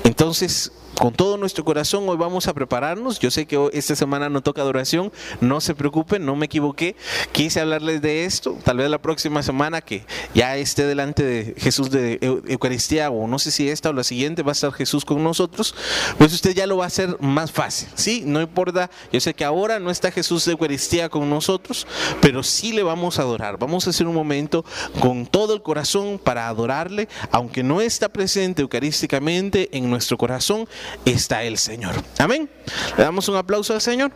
[0.03, 3.19] Entonces, con todo nuestro corazón hoy vamos a prepararnos.
[3.21, 6.97] Yo sé que esta semana no toca adoración, no se preocupen, no me equivoqué.
[7.33, 11.91] Quise hablarles de esto, tal vez la próxima semana que ya esté delante de Jesús
[11.91, 12.19] de
[12.49, 15.75] Eucaristía o no sé si esta o la siguiente va a estar Jesús con nosotros,
[16.19, 18.25] pues usted ya lo va a hacer más fácil, ¿sí?
[18.27, 21.87] No importa, yo sé que ahora no está Jesús de Eucaristía con nosotros,
[22.21, 23.59] pero sí le vamos a adorar.
[23.59, 24.65] Vamos a hacer un momento
[25.01, 30.67] con todo el corazón para adorarle, aunque no está presente eucarísticamente en nuestro corazón,
[31.05, 31.95] está el Señor.
[32.19, 32.49] Amén.
[32.97, 34.13] Le damos un aplauso al Señor.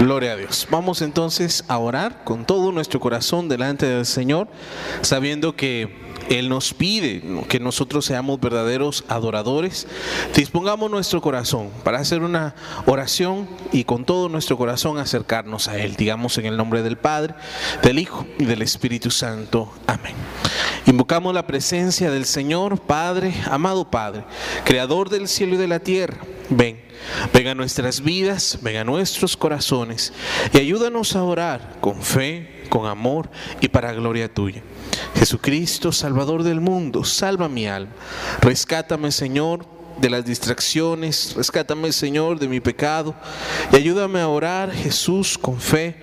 [0.00, 0.66] Gloria a Dios.
[0.70, 4.48] Vamos entonces a orar con todo nuestro corazón delante del Señor,
[5.02, 9.88] sabiendo que él nos pide que nosotros seamos verdaderos adoradores.
[10.34, 12.54] Dispongamos nuestro corazón para hacer una
[12.86, 15.96] oración y con todo nuestro corazón acercarnos a Él.
[15.96, 17.34] Digamos en el nombre del Padre,
[17.82, 19.72] del Hijo y del Espíritu Santo.
[19.88, 20.14] Amén.
[20.86, 24.24] Invocamos la presencia del Señor, Padre, amado Padre,
[24.64, 26.18] Creador del cielo y de la tierra.
[26.48, 26.80] Ven.
[27.32, 30.12] Ven a nuestras vidas, ven a nuestros corazones
[30.52, 34.62] y ayúdanos a orar con fe, con amor y para gloria tuya.
[35.14, 37.92] Jesucristo, Salvador del mundo, salva mi alma.
[38.40, 39.66] Rescátame, Señor,
[40.00, 43.14] de las distracciones, rescátame, Señor, de mi pecado
[43.70, 45.96] y ayúdame a orar, Jesús, con fe,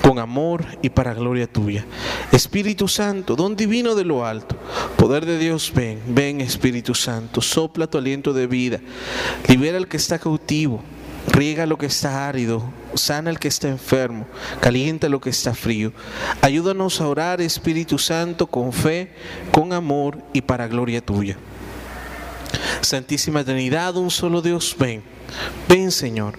[0.00, 1.84] con amor y para gloria tuya.
[2.32, 4.56] Espíritu Santo, don divino de lo alto,
[4.96, 8.80] poder de Dios, ven, ven Espíritu Santo, sopla tu aliento de vida,
[9.48, 10.82] libera al que está cautivo
[11.28, 12.62] Riega lo que está árido,
[12.94, 14.26] sana el que está enfermo,
[14.60, 15.92] calienta lo que está frío.
[16.40, 19.12] Ayúdanos a orar, Espíritu Santo, con fe,
[19.50, 21.36] con amor y para gloria tuya.
[22.80, 25.02] Santísima Trinidad, un solo Dios, ven.
[25.68, 26.38] Ven Señor,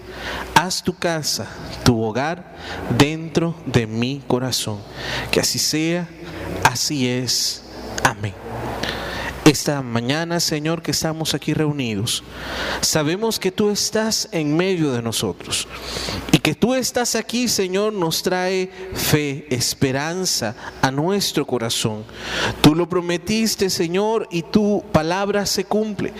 [0.54, 1.48] haz tu casa,
[1.84, 2.54] tu hogar
[2.96, 4.78] dentro de mi corazón.
[5.30, 6.08] Que así sea,
[6.64, 7.64] así es.
[8.04, 8.34] Amén
[9.44, 12.22] esta mañana, Señor, que estamos aquí reunidos.
[12.80, 15.68] Sabemos que tú estás en medio de nosotros
[16.32, 22.04] y que tú estás aquí, Señor, nos trae fe, esperanza a nuestro corazón.
[22.62, 26.12] Tú lo prometiste, Señor, y tu palabra se cumple.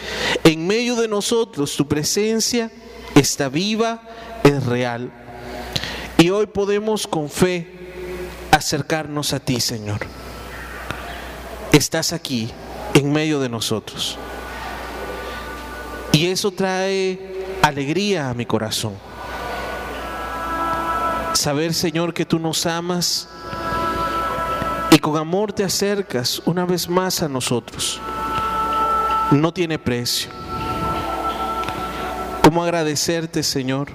[0.44, 2.70] En medio de nosotros, tu presencia
[3.14, 4.02] está viva,
[4.42, 5.10] es real.
[6.18, 7.68] Y hoy podemos con fe
[8.50, 10.00] acercarnos a ti, Señor.
[11.72, 12.50] Estás aquí
[13.04, 14.16] en medio de nosotros.
[16.12, 18.94] Y eso trae alegría a mi corazón.
[21.34, 23.28] Saber, Señor, que tú nos amas
[24.90, 28.00] y con amor te acercas una vez más a nosotros.
[29.30, 30.30] No tiene precio.
[32.42, 33.88] ¿Cómo agradecerte, Señor?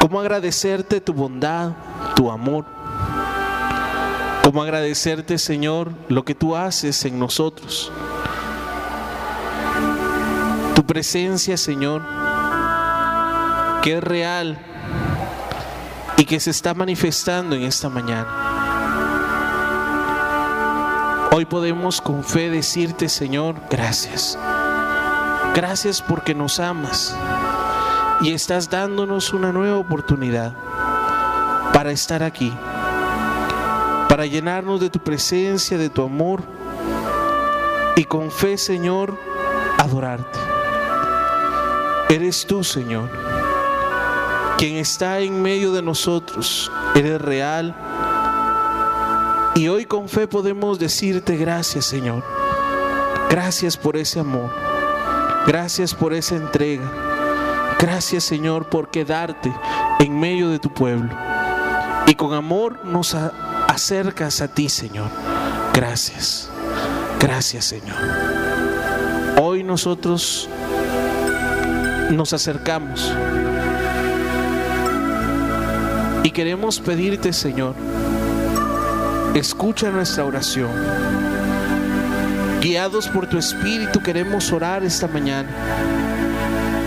[0.00, 1.72] ¿Cómo agradecerte tu bondad,
[2.16, 2.64] tu amor?
[4.44, 7.90] ¿Cómo agradecerte, Señor, lo que tú haces en nosotros?
[10.74, 12.02] Tu presencia, Señor,
[13.80, 14.58] que es real
[16.18, 18.28] y que se está manifestando en esta mañana.
[21.32, 24.38] Hoy podemos con fe decirte, Señor, gracias.
[25.54, 27.16] Gracias porque nos amas
[28.20, 30.52] y estás dándonos una nueva oportunidad
[31.72, 32.52] para estar aquí
[34.14, 36.40] para llenarnos de tu presencia, de tu amor
[37.96, 39.18] y con fe, Señor,
[39.76, 40.38] adorarte.
[42.08, 43.10] Eres tú, Señor,
[44.56, 46.70] quien está en medio de nosotros.
[46.94, 47.74] Eres real.
[49.56, 52.22] Y hoy con fe podemos decirte gracias, Señor.
[53.28, 54.48] Gracias por ese amor.
[55.44, 56.88] Gracias por esa entrega.
[57.80, 59.52] Gracias, Señor, por quedarte
[59.98, 61.10] en medio de tu pueblo.
[62.06, 63.12] Y con amor nos
[63.74, 65.10] acercas a ti, Señor.
[65.72, 66.48] Gracias.
[67.20, 67.96] Gracias, Señor.
[69.40, 70.48] Hoy nosotros
[72.10, 73.12] nos acercamos
[76.22, 77.74] y queremos pedirte, Señor,
[79.34, 80.70] escucha nuestra oración.
[82.60, 85.50] Guiados por tu Espíritu queremos orar esta mañana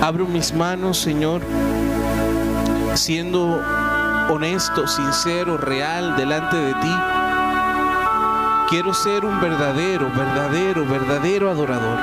[0.01, 1.41] Abro mis manos, Señor,
[2.93, 3.61] siendo
[4.29, 6.95] honesto, sincero, real delante de ti.
[8.69, 11.99] Quiero ser un verdadero, verdadero, verdadero adorador.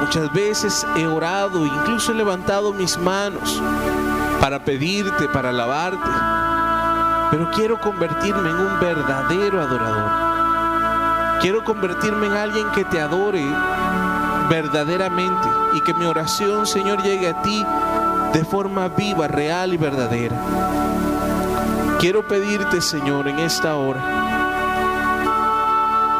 [0.00, 3.62] Muchas veces he orado, incluso he levantado mis manos
[4.40, 6.10] para pedirte, para alabarte.
[7.30, 11.40] Pero quiero convertirme en un verdadero adorador.
[11.40, 13.44] Quiero convertirme en alguien que te adore
[14.48, 17.64] verdaderamente y que mi oración, Señor, llegue a ti
[18.34, 20.36] de forma viva, real y verdadera.
[22.00, 24.02] Quiero pedirte, Señor, en esta hora,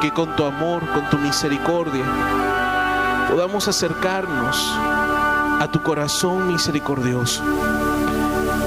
[0.01, 2.05] que con tu amor, con tu misericordia,
[3.29, 4.57] podamos acercarnos
[5.61, 7.43] a tu corazón misericordioso.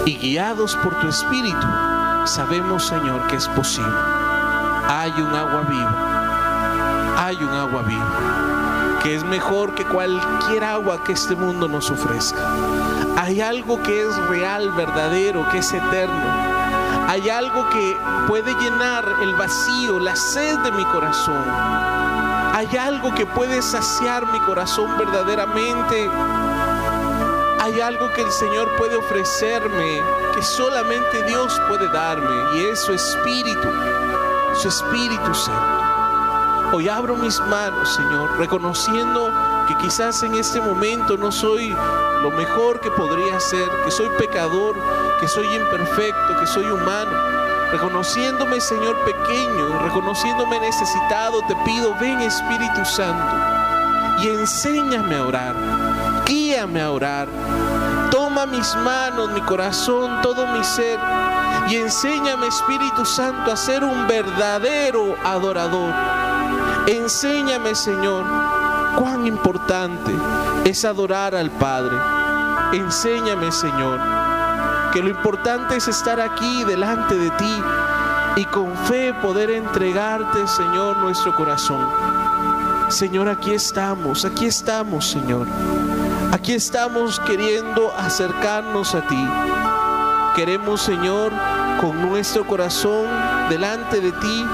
[0.05, 1.67] Y guiados por tu Espíritu,
[2.25, 3.89] sabemos, Señor, que es posible.
[4.89, 7.15] Hay un agua viva.
[7.17, 8.99] Hay un agua viva.
[9.03, 12.41] Que es mejor que cualquier agua que este mundo nos ofrezca.
[13.17, 16.47] Hay algo que es real, verdadero, que es eterno
[17.07, 17.97] hay algo que
[18.27, 21.41] puede llenar el vacío, la sed de mi corazón.
[22.53, 26.09] Hay algo que puede saciar mi corazón verdaderamente.
[27.61, 30.01] Hay algo que el Señor puede ofrecerme,
[30.35, 33.69] que solamente Dios puede darme, y es su Espíritu,
[34.55, 36.73] su Espíritu Santo.
[36.73, 39.31] Hoy abro mis manos, Señor, reconociendo
[39.67, 41.75] que quizás en este momento no soy
[42.21, 44.75] lo mejor que podría ser, que soy pecador,
[45.19, 47.11] que soy imperfecto, que soy humano.
[47.71, 53.35] Reconociéndome, Señor, pequeño, reconociéndome necesitado, te pido, ven Espíritu Santo
[54.21, 55.55] y enséñame a orar,
[56.25, 57.27] guíame a orar.
[58.09, 60.97] Toma mis manos, mi corazón, todo mi ser
[61.69, 65.93] y enséñame, Espíritu Santo, a ser un verdadero adorador.
[66.87, 68.23] Enséñame, Señor,
[68.97, 70.11] cuán importante
[70.65, 71.95] es adorar al Padre.
[72.73, 73.99] Enséñame, Señor,
[74.91, 77.63] que lo importante es estar aquí delante de ti
[78.37, 81.87] y con fe poder entregarte, Señor, nuestro corazón.
[82.89, 85.47] Señor, aquí estamos, aquí estamos, Señor.
[86.31, 89.27] Aquí estamos queriendo acercarnos a ti.
[90.35, 91.31] Queremos, Señor,
[91.81, 93.05] con nuestro corazón
[93.49, 94.45] delante de ti,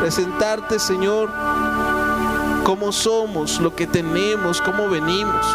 [0.00, 1.30] presentarte, Señor,
[2.66, 5.46] cómo somos, lo que tenemos, cómo venimos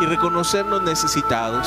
[0.00, 1.66] y reconocernos necesitados.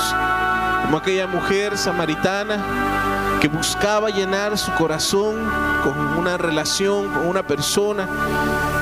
[0.86, 5.36] Como aquella mujer samaritana que buscaba llenar su corazón
[5.84, 8.08] con una relación, con una persona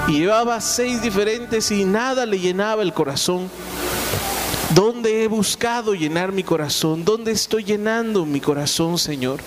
[0.07, 3.49] y llevaba seis diferentes y nada le llenaba el corazón.
[4.75, 7.03] ¿Dónde he buscado llenar mi corazón?
[7.03, 9.39] ¿Dónde estoy llenando mi corazón, Señor?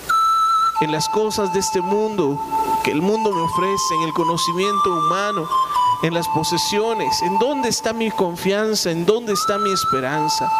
[0.81, 2.37] En las cosas de este mundo
[2.83, 5.47] que el mundo me ofrece, en el conocimiento humano,
[6.03, 7.21] en las posesiones.
[7.21, 8.91] ¿En dónde está mi confianza?
[8.91, 10.51] ¿En dónde está mi esperanza?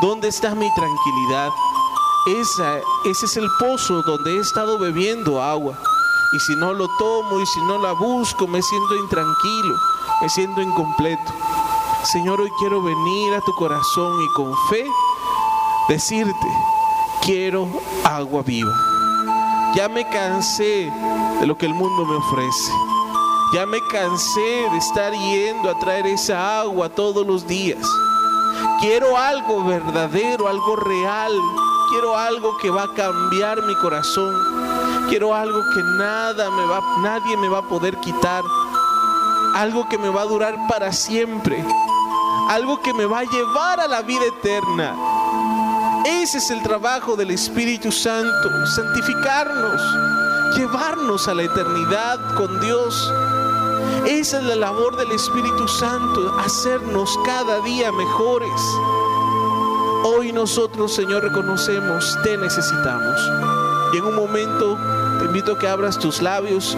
[0.00, 1.50] ¿Dónde está mi tranquilidad?
[2.40, 5.76] Esa, ese es el pozo donde he estado bebiendo agua.
[6.32, 9.74] Y si no lo tomo y si no la busco, me siento intranquilo,
[10.22, 11.32] me siento incompleto.
[12.04, 14.84] Señor, hoy quiero venir a tu corazón y con fe
[15.88, 16.46] decirte,
[17.22, 17.68] quiero
[18.04, 18.74] agua viva.
[19.74, 20.90] Ya me cansé
[21.40, 22.93] de lo que el mundo me ofrece.
[23.54, 27.86] Ya me cansé de estar yendo a traer esa agua todos los días.
[28.80, 31.30] Quiero algo verdadero, algo real.
[31.88, 34.34] Quiero algo que va a cambiar mi corazón.
[35.08, 38.42] Quiero algo que nada me va, nadie me va a poder quitar.
[39.54, 41.64] Algo que me va a durar para siempre.
[42.48, 44.96] Algo que me va a llevar a la vida eterna.
[46.04, 49.80] Ese es el trabajo del Espíritu Santo, santificarnos,
[50.56, 53.12] llevarnos a la eternidad con Dios.
[54.06, 58.60] Esa es la labor del Espíritu Santo, hacernos cada día mejores.
[60.04, 63.18] Hoy nosotros, Señor, reconocemos, te necesitamos.
[63.94, 64.76] Y en un momento
[65.18, 66.76] te invito a que abras tus labios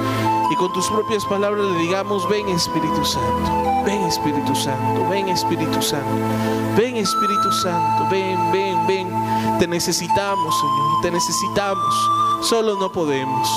[0.53, 5.83] y con tus propias palabras le digamos, ven Espíritu Santo, ven Espíritu Santo, ven Espíritu
[5.83, 9.09] Santo, ven Espíritu Santo, ven, ven, ven.
[9.59, 11.95] Te necesitamos, Señor, te necesitamos.
[12.43, 13.49] Solo no podemos,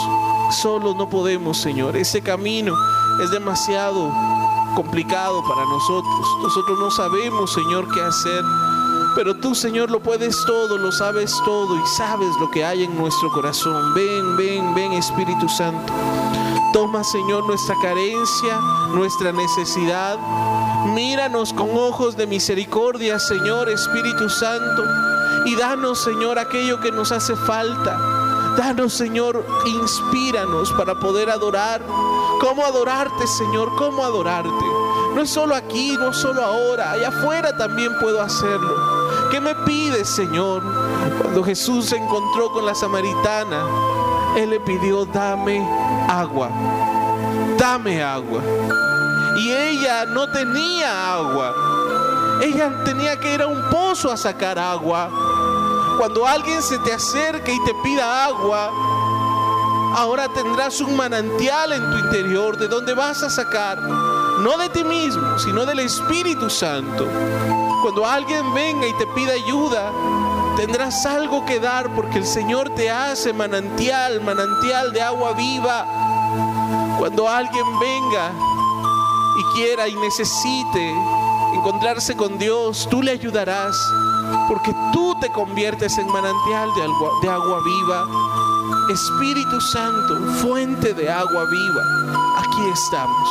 [0.59, 1.95] solo no podemos, Señor.
[1.95, 2.73] Ese camino
[3.21, 4.11] es demasiado
[4.75, 6.27] complicado para nosotros.
[6.41, 8.43] Nosotros no sabemos, Señor, qué hacer.
[9.15, 12.95] Pero tú, Señor, lo puedes todo, lo sabes todo y sabes lo que hay en
[12.95, 13.93] nuestro corazón.
[13.93, 15.91] Ven, ven, ven, Espíritu Santo.
[16.71, 18.59] Toma, Señor, nuestra carencia,
[18.93, 20.17] nuestra necesidad.
[20.93, 24.83] Míranos con ojos de misericordia, Señor, Espíritu Santo.
[25.45, 27.97] Y danos, Señor, aquello que nos hace falta.
[28.55, 31.81] Danos, Señor, inspíranos para poder adorar
[32.39, 33.75] ¿Cómo adorarte, Señor?
[33.75, 34.65] ¿Cómo adorarte?
[35.13, 39.29] No es solo aquí, no solo ahora, allá afuera también puedo hacerlo.
[39.29, 40.63] ¿Qué me pides, Señor?
[41.21, 43.65] Cuando Jesús se encontró con la samaritana,
[44.37, 45.67] Él le pidió, dame
[46.07, 46.49] agua,
[47.57, 48.41] dame agua.
[49.37, 51.53] Y ella no tenía agua.
[52.41, 55.09] Ella tenía que ir a un pozo a sacar agua.
[55.97, 58.71] Cuando alguien se te acerque y te pida agua,
[59.95, 64.83] ahora tendrás un manantial en tu interior de donde vas a sacar, no de ti
[64.83, 67.07] mismo, sino del Espíritu Santo.
[67.81, 69.91] Cuando alguien venga y te pida ayuda,
[70.57, 75.85] tendrás algo que dar porque el Señor te hace manantial, manantial de agua viva.
[76.97, 78.31] Cuando alguien venga
[79.39, 80.93] y quiera y necesite
[81.53, 83.75] encontrarse con Dios, tú le ayudarás
[84.47, 88.28] porque tú te conviertes en manantial de agua, de agua viva.
[88.89, 91.83] Espíritu Santo, fuente de agua viva,
[92.37, 93.29] aquí estamos.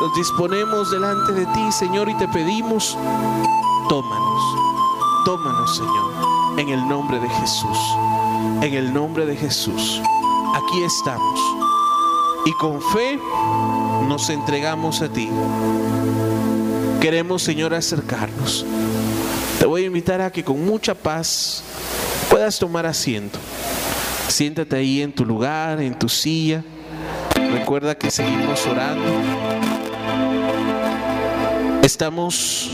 [0.00, 2.96] Nos disponemos delante de ti, Señor, y te pedimos,
[3.88, 4.42] tómanos,
[5.24, 7.78] tómanos, Señor, en el nombre de Jesús,
[8.62, 10.00] en el nombre de Jesús.
[10.54, 11.40] Aquí estamos.
[12.46, 13.18] Y con fe
[14.06, 15.28] nos entregamos a ti.
[17.00, 18.64] Queremos, Señor, acercarnos.
[19.58, 21.64] Te voy a invitar a que con mucha paz
[22.30, 23.38] puedas tomar asiento.
[24.34, 26.64] Siéntate ahí en tu lugar, en tu silla.
[27.52, 29.04] Recuerda que seguimos orando.
[31.84, 32.72] Estamos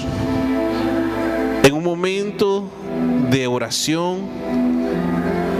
[1.62, 2.66] en un momento
[3.28, 4.26] de oración,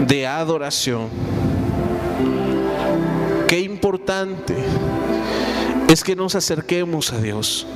[0.07, 1.07] de adoración.
[3.47, 4.55] Qué importante
[5.87, 7.67] es que nos acerquemos a Dios.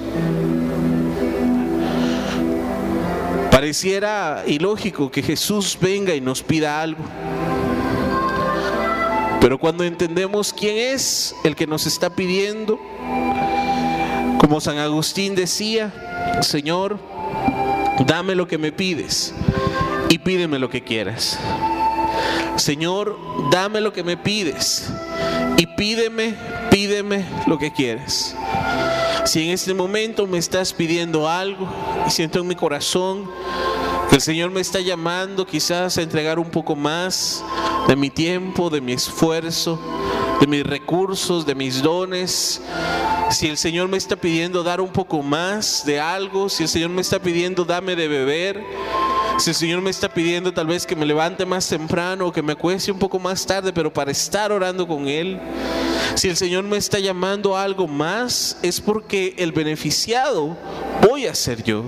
[3.51, 7.03] Pareciera ilógico que Jesús venga y nos pida algo.
[9.46, 12.80] Pero cuando entendemos quién es el que nos está pidiendo,
[14.39, 15.93] como San Agustín decía,
[16.41, 16.98] Señor,
[18.08, 19.36] dame lo que me pides
[20.10, 21.38] y pídeme lo que quieras.
[22.56, 23.20] Señor,
[23.52, 24.89] dame lo que me pides
[25.58, 26.34] y pídeme,
[26.72, 28.36] pídeme lo que quieres.
[29.26, 31.70] Si en este momento me estás pidiendo algo
[32.08, 33.30] y siento en mi corazón
[34.10, 37.43] que el Señor me está llamando quizás a entregar un poco más
[37.88, 39.80] de mi tiempo, de mi esfuerzo,
[40.40, 42.62] de mis recursos, de mis dones.
[43.32, 46.90] Si el Señor me está pidiendo dar un poco más de algo, si el Señor
[46.90, 48.64] me está pidiendo dame de beber,
[49.38, 52.42] si el Señor me está pidiendo tal vez que me levante más temprano o que
[52.42, 55.40] me acueste un poco más tarde, pero para estar orando con Él.
[56.16, 60.58] Si el Señor me está llamando a algo más, es porque el beneficiado
[61.02, 61.84] voy a ser yo.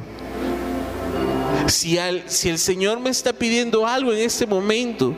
[1.67, 5.13] Si, el Señor me está pidiendo algo en este momento,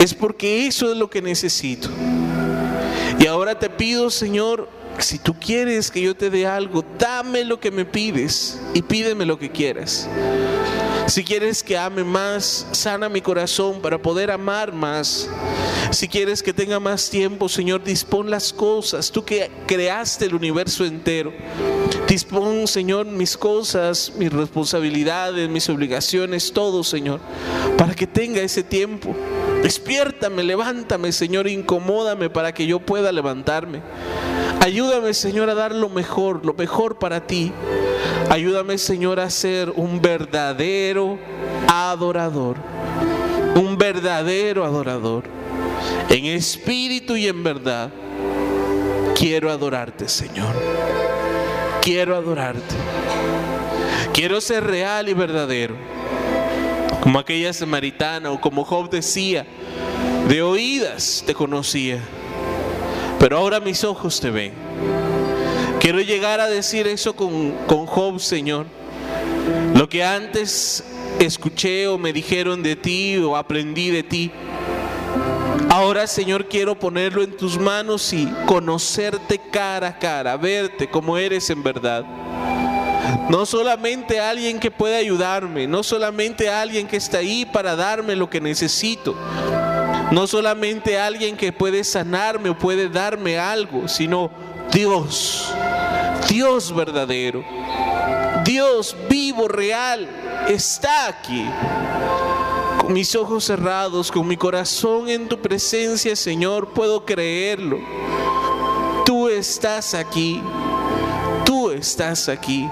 [0.00, 1.88] es porque eso es lo que necesito.
[3.18, 4.68] Y ahora te pido, Señor,
[4.98, 9.24] si tú quieres que yo te dé algo, dame lo que me pides y pídeme
[9.24, 10.08] lo que quieras.
[11.06, 15.28] Si quieres que ame más, sana mi corazón para poder amar más.
[15.90, 19.10] Si quieres que tenga más tiempo, Señor, dispón las cosas.
[19.10, 21.32] Tú que creaste el universo entero.
[22.12, 27.20] Dispón, Señor, mis cosas, mis responsabilidades, mis obligaciones, todo, Señor,
[27.78, 29.16] para que tenga ese tiempo.
[29.62, 33.80] Despiértame, levántame, Señor, incomódame para que yo pueda levantarme.
[34.60, 37.50] Ayúdame, Señor, a dar lo mejor, lo mejor para ti.
[38.28, 41.18] Ayúdame, Señor, a ser un verdadero
[41.66, 42.56] adorador.
[43.54, 45.24] Un verdadero adorador.
[46.10, 47.90] En espíritu y en verdad.
[49.16, 50.54] Quiero adorarte, Señor.
[51.82, 52.76] Quiero adorarte.
[54.14, 55.74] Quiero ser real y verdadero.
[57.00, 59.44] Como aquella samaritana o como Job decía,
[60.28, 61.98] de oídas te conocía,
[63.18, 64.52] pero ahora mis ojos te ven.
[65.80, 68.66] Quiero llegar a decir eso con, con Job, Señor.
[69.74, 70.84] Lo que antes
[71.18, 74.30] escuché o me dijeron de ti o aprendí de ti.
[75.72, 81.48] Ahora, Señor, quiero ponerlo en tus manos y conocerte cara a cara, verte como eres
[81.48, 82.04] en verdad.
[83.30, 88.28] No solamente alguien que puede ayudarme, no solamente alguien que está ahí para darme lo
[88.28, 89.16] que necesito,
[90.10, 94.30] no solamente alguien que puede sanarme o puede darme algo, sino
[94.70, 95.54] Dios,
[96.28, 97.42] Dios verdadero,
[98.44, 100.06] Dios vivo, real,
[100.48, 101.46] está aquí.
[102.80, 107.78] Con mis ojos cerrados, con mi corazón en tu presencia, Señor, puedo creerlo.
[109.04, 110.40] Tú estás aquí,
[111.44, 112.68] tú estás aquí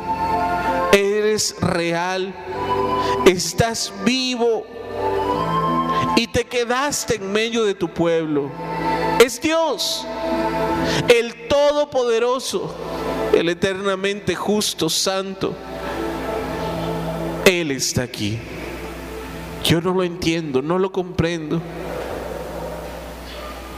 [0.92, 2.34] eres real,
[3.26, 4.66] estás vivo
[6.16, 8.50] y te quedaste en medio de tu pueblo.
[9.24, 10.06] Es Dios,
[11.08, 12.74] el Todopoderoso,
[13.34, 15.54] el eternamente justo, santo.
[17.44, 18.38] Él está aquí.
[19.64, 21.60] Yo no lo entiendo, no lo comprendo,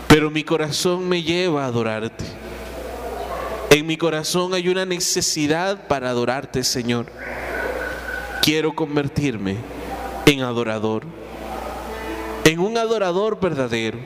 [0.08, 2.24] pero mi corazón me lleva a adorarte.
[3.70, 7.06] En mi corazón hay una necesidad para adorarte, Señor.
[8.42, 9.56] Quiero convertirme
[10.26, 11.04] en adorador,
[12.44, 13.98] en un adorador verdadero.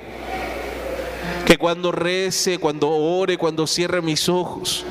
[1.44, 4.84] Que cuando rece, cuando ore, cuando cierre mis ojos,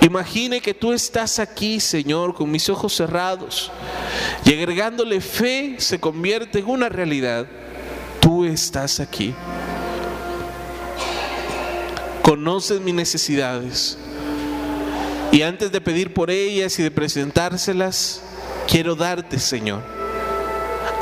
[0.00, 3.70] imagine que tú estás aquí, Señor, con mis ojos cerrados.
[4.44, 7.46] Y agregándole fe se convierte en una realidad.
[8.20, 9.34] Tú estás aquí
[12.30, 13.98] conoces mis necesidades.
[15.32, 18.22] Y antes de pedir por ellas y de presentárselas,
[18.68, 19.82] quiero darte, Señor.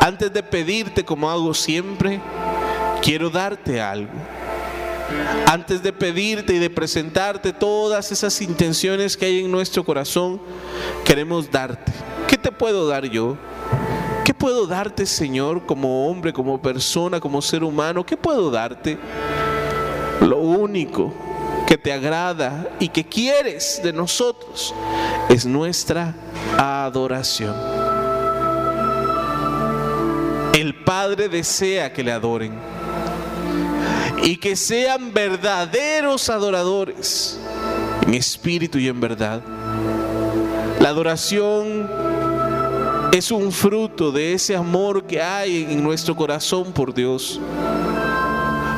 [0.00, 2.18] Antes de pedirte como hago siempre,
[3.02, 4.12] quiero darte algo.
[5.46, 10.40] Antes de pedirte y de presentarte todas esas intenciones que hay en nuestro corazón,
[11.04, 11.92] queremos darte.
[12.28, 13.36] ¿Qué te puedo dar yo?
[14.22, 18.04] ¿Qué puedo darte, Señor, como hombre, como persona, como ser humano?
[18.04, 18.98] ¿Qué puedo darte?
[20.20, 21.14] Lo único
[21.66, 24.74] que te agrada y que quieres de nosotros
[25.30, 26.14] es nuestra
[26.58, 27.54] adoración.
[30.52, 32.52] El Padre desea que le adoren
[34.22, 37.40] y que sean verdaderos adoradores
[38.06, 39.40] en espíritu y en verdad.
[40.80, 42.07] La adoración
[43.12, 47.40] es un fruto de ese amor que hay en nuestro corazón por Dios.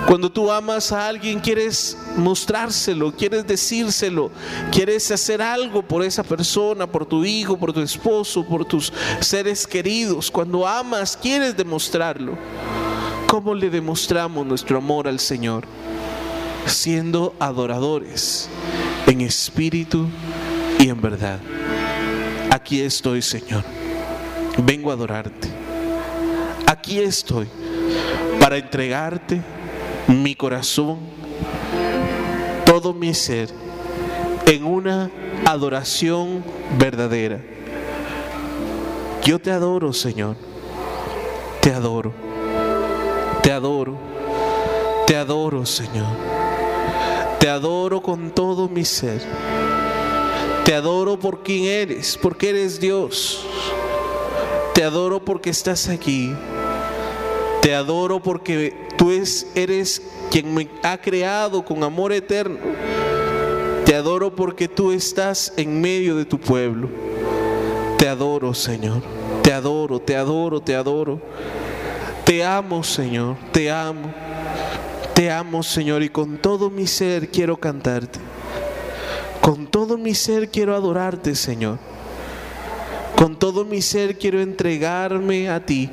[0.07, 4.31] Cuando tú amas a alguien, quieres mostrárselo, quieres decírselo,
[4.73, 9.67] quieres hacer algo por esa persona, por tu hijo, por tu esposo, por tus seres
[9.67, 10.31] queridos.
[10.31, 12.37] Cuando amas, quieres demostrarlo.
[13.29, 15.65] ¿Cómo le demostramos nuestro amor al Señor?
[16.67, 18.49] Siendo adoradores
[19.07, 20.09] en espíritu
[20.79, 21.39] y en verdad.
[22.51, 23.80] Aquí estoy, Señor.
[24.63, 25.49] Vengo a adorarte.
[26.67, 27.49] Aquí estoy
[28.39, 29.41] para entregarte
[30.07, 30.99] mi corazón,
[32.67, 33.49] todo mi ser,
[34.47, 35.11] en una
[35.47, 36.45] adoración
[36.79, 37.41] verdadera.
[39.25, 40.37] Yo te adoro, Señor.
[41.61, 42.13] Te adoro.
[43.43, 43.99] Te adoro.
[45.07, 46.17] Te adoro, Señor.
[47.39, 49.23] Te adoro con todo mi ser.
[50.65, 53.45] Te adoro por quien eres, porque eres Dios.
[54.81, 56.35] Te adoro porque estás aquí.
[57.61, 62.57] Te adoro porque tú eres quien me ha creado con amor eterno.
[63.85, 66.89] Te adoro porque tú estás en medio de tu pueblo.
[67.99, 69.03] Te adoro, Señor.
[69.43, 71.21] Te adoro, te adoro, te adoro.
[72.25, 73.37] Te amo, Señor.
[73.53, 74.11] Te amo.
[75.13, 76.03] Te amo, Señor.
[76.03, 78.19] Y con todo mi ser quiero cantarte.
[79.43, 81.79] Con todo mi ser quiero adorarte, Señor.
[83.21, 85.91] Con todo mi ser quiero entregarme a ti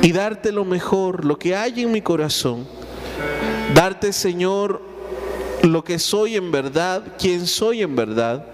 [0.00, 2.64] y darte lo mejor, lo que hay en mi corazón.
[3.74, 4.80] Darte, Señor,
[5.64, 8.46] lo que soy en verdad, quien soy en verdad.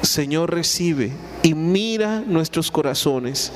[0.00, 3.52] Señor, recibe y mira nuestros corazones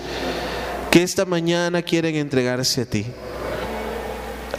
[0.90, 3.06] que esta mañana quieren entregarse a ti.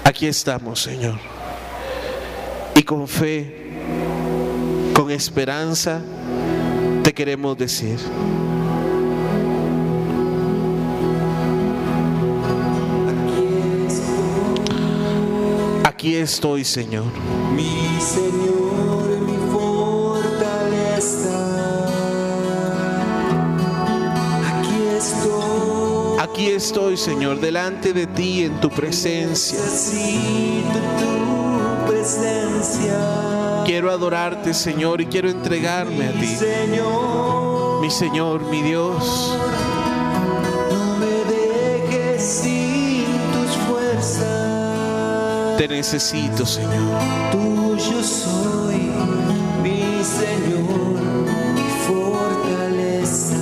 [0.03, 1.19] Aquí estamos, Señor.
[2.73, 3.53] Y con fe,
[4.95, 6.01] con esperanza,
[7.13, 7.99] te queremos decir.
[15.85, 17.05] aquí estoy, Señor.
[17.55, 21.37] Mi Señor, mi fortaleza.
[24.49, 26.19] Aquí estoy.
[26.19, 29.59] Aquí estoy, Señor, delante de ti en tu presencia.
[29.59, 33.22] Necesito tu presencia.
[33.65, 36.37] Quiero adorarte, Señor, y quiero entregarme a ti.
[37.81, 39.37] Mi Señor, mi Dios.
[40.71, 45.57] no me dejes sin tus fuerzas.
[45.57, 46.71] Te necesito, Señor.
[47.31, 48.91] Tuyo soy,
[49.63, 50.99] mi Señor,
[51.55, 53.37] mi fortaleza.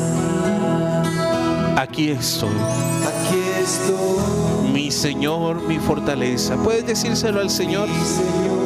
[1.77, 2.49] Aquí estoy.
[2.49, 6.55] Aquí estoy, Mi Señor, mi fortaleza.
[6.57, 7.87] ¿Puedes decírselo al Señor?
[7.89, 8.60] mi Señor.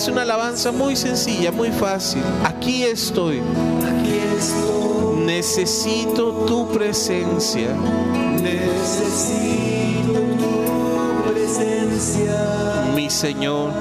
[0.00, 2.22] Es una alabanza muy sencilla, muy fácil.
[2.42, 3.40] Aquí estoy.
[3.40, 7.74] Aquí estoy, Necesito tu presencia.
[8.40, 12.32] necesito tu presencia,
[12.96, 13.72] Mi Señor,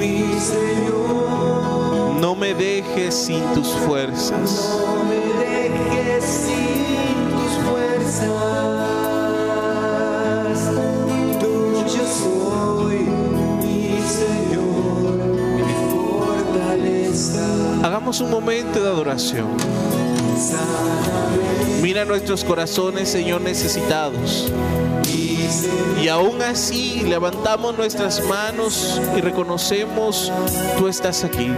[0.00, 2.16] mi Señor.
[2.20, 4.80] no me dejes sin tus fuerzas.
[4.84, 8.75] No me dejes sin tus fuerzas.
[18.06, 19.48] Hagamos un momento de adoración.
[21.82, 24.46] Mira nuestros corazones, Señor, necesitados.
[26.00, 30.32] Y aún así levantamos nuestras manos y reconocemos,
[30.78, 31.50] tú estás aquí.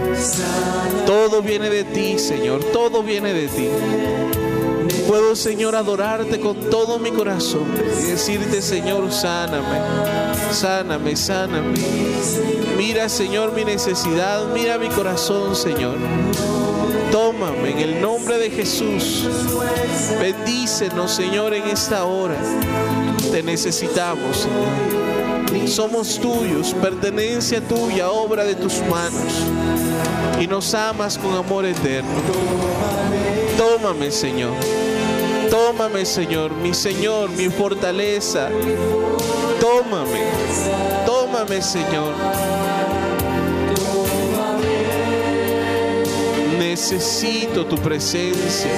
[1.05, 3.67] Todo viene de ti, Señor, todo viene de ti.
[5.07, 7.67] Puedo, Señor, adorarte con todo mi corazón
[8.01, 9.77] y decirte, Señor, sáname,
[10.51, 11.77] sáname, sáname.
[12.79, 15.97] Mira, Señor, mi necesidad, mira mi corazón, Señor.
[17.11, 19.27] Tómame en el nombre de Jesús.
[20.17, 22.37] Bendícenos, Señor, en esta hora.
[23.33, 25.67] Te necesitamos, Señor.
[25.67, 29.43] Somos tuyos, pertenencia tuya, obra de tus manos.
[30.39, 32.09] Y nos amas con amor eterno.
[33.57, 34.53] Tómame, Señor.
[35.49, 38.47] Tómame, Señor, mi Señor, mi fortaleza.
[39.59, 40.23] Tómame.
[41.05, 42.13] Tómame, Señor.
[46.79, 48.71] Necesito tu presencia.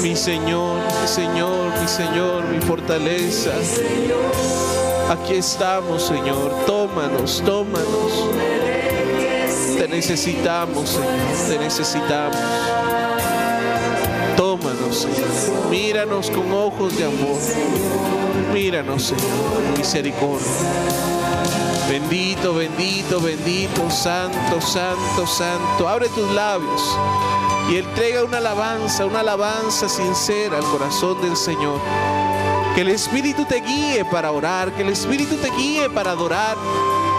[0.00, 3.50] Mi Señor, mi Señor, mi Señor, mi fortaleza.
[5.10, 6.64] Aquí estamos, Señor.
[6.64, 8.28] Tómanos, tómanos.
[9.76, 11.48] Te necesitamos, Señor.
[11.48, 12.38] Te necesitamos.
[14.36, 15.70] Tómanos, Señor.
[15.70, 17.40] Míranos con ojos de amor.
[18.54, 19.76] Míranos, Señor.
[19.76, 21.17] Misericordia.
[21.88, 25.88] Bendito, bendito, bendito, santo, santo, santo.
[25.88, 26.82] Abre tus labios
[27.70, 31.80] y entrega una alabanza, una alabanza sincera al corazón del Señor.
[32.74, 36.56] Que el Espíritu te guíe para orar, que el Espíritu te guíe para adorar.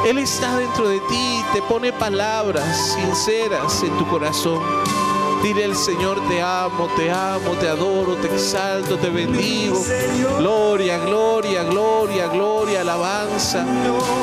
[0.07, 4.59] Él está dentro de ti, te pone palabras sinceras en tu corazón.
[5.41, 9.81] Dile al Señor, te amo, te amo, te adoro, te exalto, te bendigo.
[10.37, 13.65] Gloria, gloria, gloria, gloria, alabanza.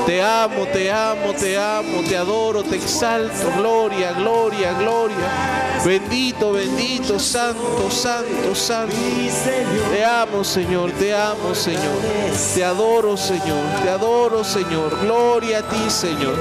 [0.05, 3.51] Te amo, te amo, te amo, te adoro, te exalto.
[3.56, 5.76] Gloria, gloria, gloria.
[5.86, 8.92] Bendito, bendito, santo, santo, santo.
[9.92, 12.02] Te amo, Señor, te amo, Señor.
[12.56, 14.98] Te adoro, Señor, te adoro, Señor.
[15.02, 16.34] Gloria a ti, Señor.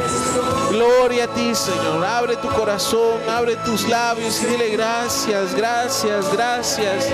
[0.72, 2.04] Gloria a ti, Señor.
[2.04, 7.06] Abre tu corazón, abre tus labios y dile gracias, gracias, gracias.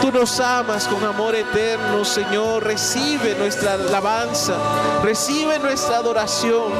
[0.00, 2.64] Tú nos amas con amor eterno, Señor.
[2.64, 4.54] Recibe nuestra alabanza,
[5.02, 6.72] recibe nuestra adoración.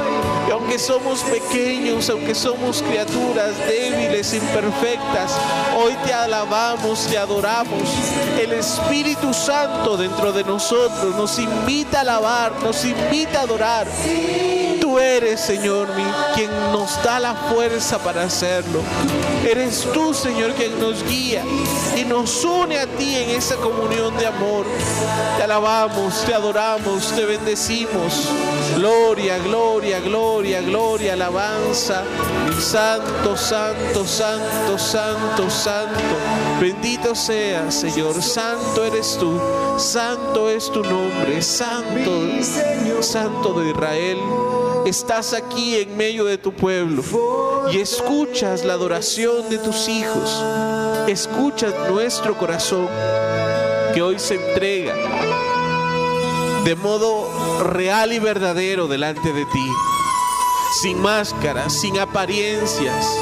[0.49, 4.78] Y aunque somos pequeños, aunque somos criaturas débiles, imperfectas,
[5.77, 7.83] hoy te alabamos, te adoramos.
[8.41, 13.87] El Espíritu Santo dentro de nosotros nos invita a alabar, nos invita a adorar.
[15.01, 15.89] Eres, Señor,
[16.35, 18.81] quien nos da la fuerza para hacerlo.
[19.49, 21.43] Eres tú, Señor, quien nos guía
[21.97, 24.67] y nos une a ti en esa comunión de amor.
[25.37, 28.29] Te alabamos, te adoramos, te bendecimos.
[28.77, 32.05] Gloria, gloria, gloria, gloria, alabanza.
[32.61, 36.01] Santo, santo, santo, santo, santo.
[36.61, 38.21] Bendito seas, Señor.
[38.23, 39.41] Santo eres tú.
[39.79, 41.41] Santo es tu nombre.
[41.43, 42.11] Santo,
[43.01, 44.19] santo de Israel.
[44.89, 47.05] Estás aquí en medio de tu pueblo
[47.71, 50.43] y escuchas la adoración de tus hijos.
[51.07, 52.89] Escuchas nuestro corazón
[53.93, 54.95] que hoy se entrega
[56.65, 57.29] de modo
[57.65, 59.73] real y verdadero delante de ti,
[60.81, 63.15] sin máscaras, sin apariencias,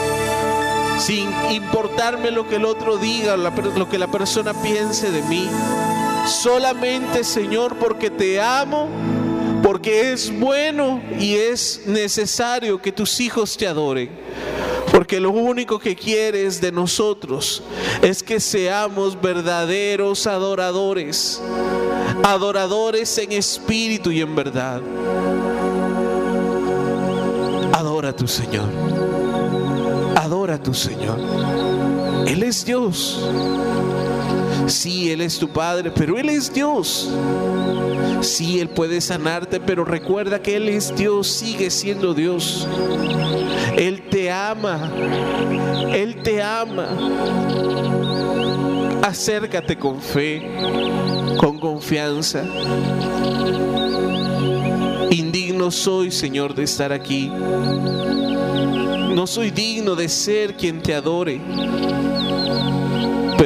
[1.00, 5.50] sin importarme lo que el otro diga, lo que la persona piense de mí.
[6.28, 8.88] Solamente, Señor, porque te amo,
[9.66, 14.08] porque es bueno y es necesario que tus hijos te adoren.
[14.92, 17.64] Porque lo único que quieres de nosotros
[18.00, 21.42] es que seamos verdaderos adoradores,
[22.22, 24.80] adoradores en espíritu y en verdad.
[27.72, 28.68] Adora a tu Señor,
[30.14, 31.18] adora a tu Señor.
[32.24, 33.20] Él es Dios.
[34.66, 37.10] Sí, Él es tu Padre, pero Él es Dios.
[38.20, 42.66] Sí, Él puede sanarte, pero recuerda que Él es Dios, sigue siendo Dios.
[43.76, 44.90] Él te ama,
[45.92, 46.88] Él te ama.
[49.02, 50.42] Acércate con fe,
[51.38, 52.42] con confianza.
[55.10, 57.28] Indigno soy, Señor, de estar aquí.
[57.28, 61.40] No soy digno de ser quien te adore.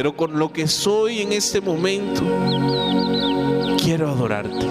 [0.01, 2.22] Pero con lo que soy en este momento,
[3.85, 4.66] quiero adorarte.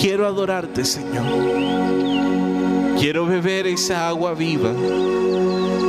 [0.00, 1.26] Quiero adorarte, Señor.
[2.98, 4.72] Quiero beber esa agua viva,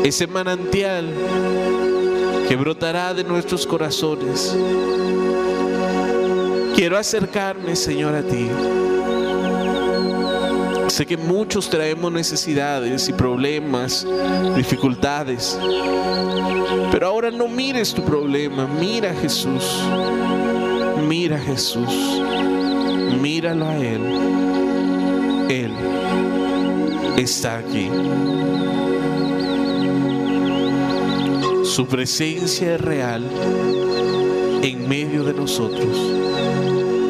[0.03, 1.09] ese manantial
[2.49, 4.53] que brotará de nuestros corazones.
[6.75, 8.49] Quiero acercarme, Señor, a ti.
[10.99, 14.05] Sé que muchos traemos necesidades y problemas,
[14.57, 15.57] dificultades.
[16.91, 19.63] Pero ahora no mires tu problema, mira a Jesús.
[21.07, 21.87] Mira a Jesús.
[23.21, 24.01] Míralo a Él.
[25.49, 25.71] Él
[27.15, 27.89] está aquí.
[31.63, 33.23] Su presencia es real.
[34.61, 35.97] En medio de nosotros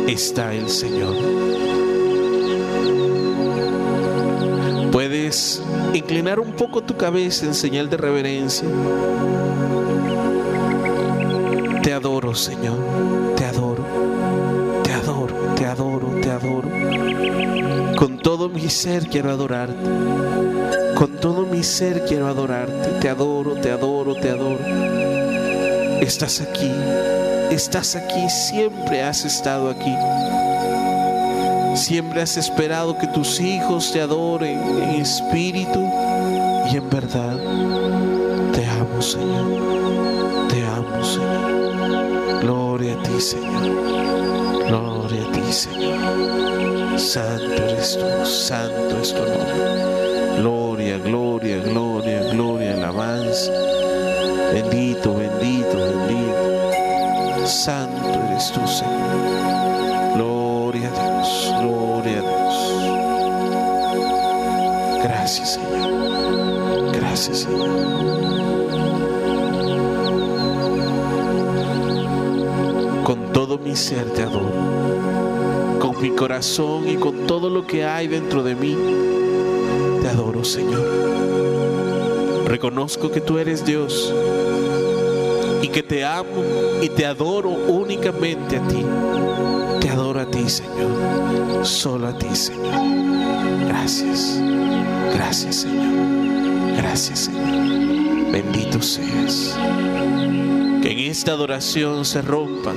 [0.07, 1.68] está el Señor.
[5.93, 8.67] Inclinar un poco tu cabeza en señal de reverencia.
[11.83, 12.77] Te adoro, Señor.
[13.35, 13.85] Te adoro.
[14.83, 16.69] Te adoro, te adoro, te adoro.
[17.97, 19.75] Con todo mi ser quiero adorarte.
[20.95, 22.99] Con todo mi ser quiero adorarte.
[22.99, 24.59] Te adoro, te adoro, te adoro.
[26.01, 26.71] Estás aquí.
[27.51, 28.29] Estás aquí.
[28.29, 29.95] Siempre has estado aquí.
[31.79, 35.79] Siempre has esperado que tus hijos te adoren en espíritu
[36.69, 37.37] y en verdad.
[38.51, 40.47] Te amo, Señor.
[40.49, 42.41] Te amo, Señor.
[42.41, 44.67] Gloria a ti, Señor.
[44.67, 46.99] Gloria a ti, Señor.
[46.99, 50.41] Santo eres tú, santo es tu nombre.
[50.41, 53.51] Gloria, gloria, gloria, gloria, alabanza.
[54.51, 57.47] Bendito, bendito, bendito.
[57.47, 57.98] Santo
[65.29, 66.91] Gracias, Señor.
[66.91, 67.69] Gracias, Señor.
[73.03, 74.49] Con todo mi ser te adoro.
[75.79, 78.75] Con mi corazón y con todo lo que hay dentro de mí,
[80.01, 80.83] te adoro, Señor.
[82.47, 84.11] Reconozco que tú eres Dios
[85.61, 86.43] y que te amo
[86.81, 88.83] y te adoro únicamente a ti.
[89.79, 91.63] Te adoro a ti, Señor.
[91.63, 93.08] Solo a ti, Señor.
[93.79, 94.37] Gracias.
[95.13, 96.75] Gracias, Señor.
[96.75, 98.29] Gracias, Señor.
[98.29, 99.57] Bendito seas.
[100.81, 102.73] Que en esta adoración se rompa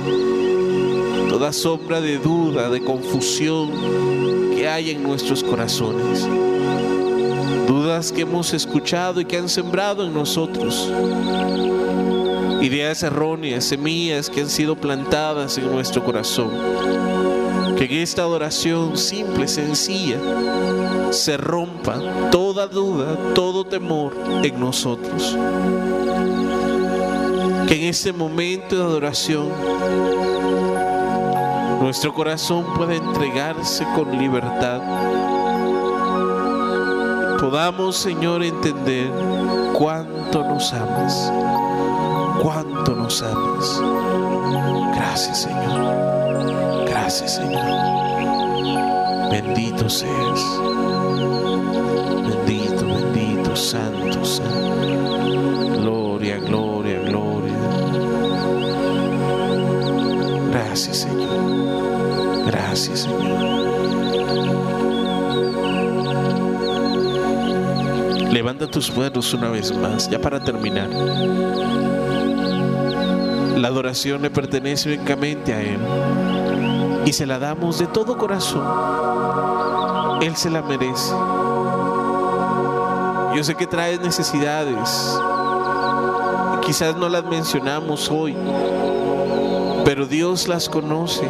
[1.27, 3.69] toda sombra de duda, de confusión
[4.55, 6.25] que hay en nuestros corazones.
[7.67, 10.89] Dudas que hemos escuchado y que han sembrado en nosotros.
[12.61, 17.42] Ideas erróneas, semillas que han sido plantadas en nuestro corazón.
[17.77, 20.17] Que en esta adoración simple, sencilla,
[21.11, 25.37] se rompa toda duda, todo temor en nosotros.
[27.67, 29.47] Que en este momento de adoración
[31.81, 34.81] nuestro corazón pueda entregarse con libertad.
[37.39, 39.11] Podamos, Señor, entender
[39.73, 41.31] cuánto nos amas,
[42.41, 43.81] cuánto nos amas.
[44.95, 46.82] Gracias, Señor.
[47.03, 47.65] Gracias, Señor.
[49.29, 50.41] Bendito seas.
[52.29, 55.81] Bendito, bendito, santo, santo.
[55.81, 57.57] Gloria, gloria, gloria.
[60.49, 62.45] Gracias, Señor.
[62.45, 63.51] Gracias, Señor.
[68.31, 70.87] Levanta tus manos una vez más, ya para terminar.
[73.57, 75.79] La adoración le pertenece únicamente a Él
[77.05, 78.63] y se la damos de todo corazón.
[80.21, 81.13] Él se la merece.
[83.35, 85.19] Yo sé que traes necesidades.
[86.61, 88.37] Quizás no las mencionamos hoy,
[89.83, 91.27] pero Dios las conoce.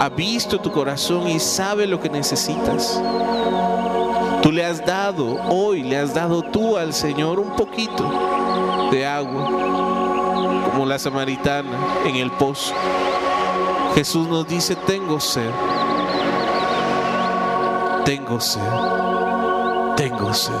[0.00, 3.02] Ha visto tu corazón y sabe lo que necesitas.
[4.42, 10.70] Tú le has dado, hoy le has dado tú al Señor un poquito de agua,
[10.70, 12.72] como la samaritana en el pozo.
[13.98, 15.50] Jesús nos dice, tengo sed,
[18.04, 18.62] tengo sed,
[19.96, 20.54] tengo sed.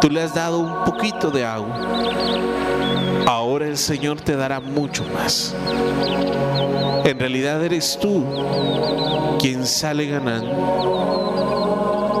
[0.00, 1.76] Tú le has dado un poquito de agua.
[3.26, 5.52] Ahora el Señor te dará mucho más.
[7.04, 8.24] En realidad eres tú
[9.40, 10.54] quien sale ganando.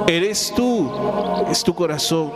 [0.08, 0.90] Eres tú,
[1.48, 2.32] es tu corazón,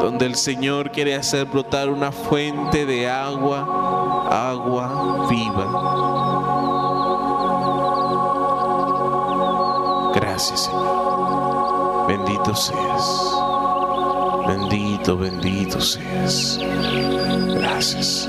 [0.00, 3.93] donde el Señor quiere hacer brotar una fuente de agua,
[4.34, 5.66] agua viva.
[10.14, 12.06] Gracias, Señor.
[12.08, 13.34] Bendito seas.
[14.46, 16.58] Bendito, bendito seas.
[17.54, 18.28] Gracias.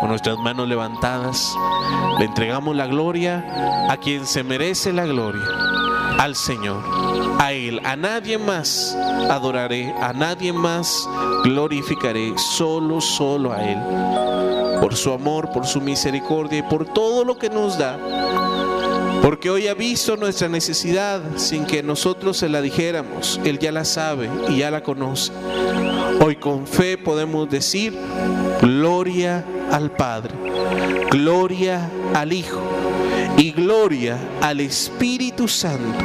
[0.00, 1.54] Con nuestras manos levantadas,
[2.18, 3.44] le entregamos la gloria
[3.90, 5.44] a quien se merece la gloria,
[6.18, 7.23] al Señor.
[7.44, 8.96] A Él, a nadie más
[9.28, 11.06] adoraré, a nadie más
[11.44, 14.80] glorificaré, solo, solo a Él.
[14.80, 17.98] Por su amor, por su misericordia y por todo lo que nos da
[19.20, 23.38] Porque hoy ha visto nuestra necesidad sin que nosotros se la dijéramos.
[23.44, 25.30] Él ya la sabe y ya la conoce.
[26.24, 27.94] Hoy con fe podemos decir,
[28.62, 30.32] gloria al Padre,
[31.10, 32.73] gloria al Hijo
[33.36, 36.04] y gloria al Espíritu Santo,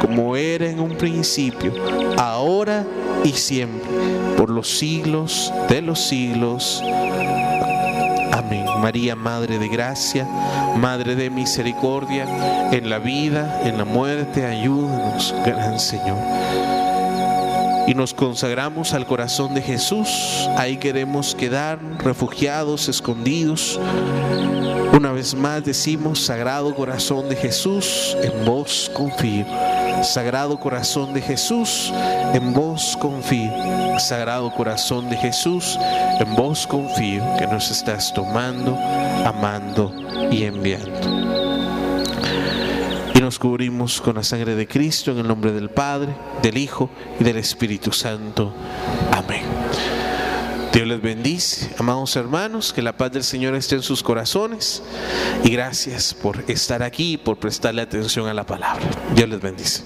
[0.00, 1.72] como era en un principio,
[2.16, 2.86] ahora
[3.24, 3.88] y siempre,
[4.36, 6.82] por los siglos de los siglos.
[8.32, 8.64] Amén.
[8.80, 10.26] María, Madre de Gracia,
[10.76, 16.18] Madre de Misericordia, en la vida, en la muerte, ayúdanos, Gran Señor.
[17.86, 20.08] Y nos consagramos al corazón de Jesús.
[20.56, 23.80] Ahí queremos quedar refugiados, escondidos.
[24.92, 29.46] Una vez más decimos, Sagrado Corazón de Jesús, en vos confío.
[30.02, 31.92] Sagrado Corazón de Jesús,
[32.34, 33.52] en vos confío.
[33.98, 35.78] Sagrado Corazón de Jesús,
[36.18, 38.76] en vos confío, que nos estás tomando,
[39.24, 39.94] amando
[40.30, 41.00] y enviando.
[43.14, 46.90] Y nos cubrimos con la sangre de Cristo en el nombre del Padre, del Hijo
[47.18, 48.52] y del Espíritu Santo.
[49.12, 49.44] Amén.
[50.72, 54.82] Dios les bendice, amados hermanos, que la paz del Señor esté en sus corazones
[55.42, 58.84] y gracias por estar aquí y por prestarle atención a la palabra.
[59.16, 59.82] Dios les bendice.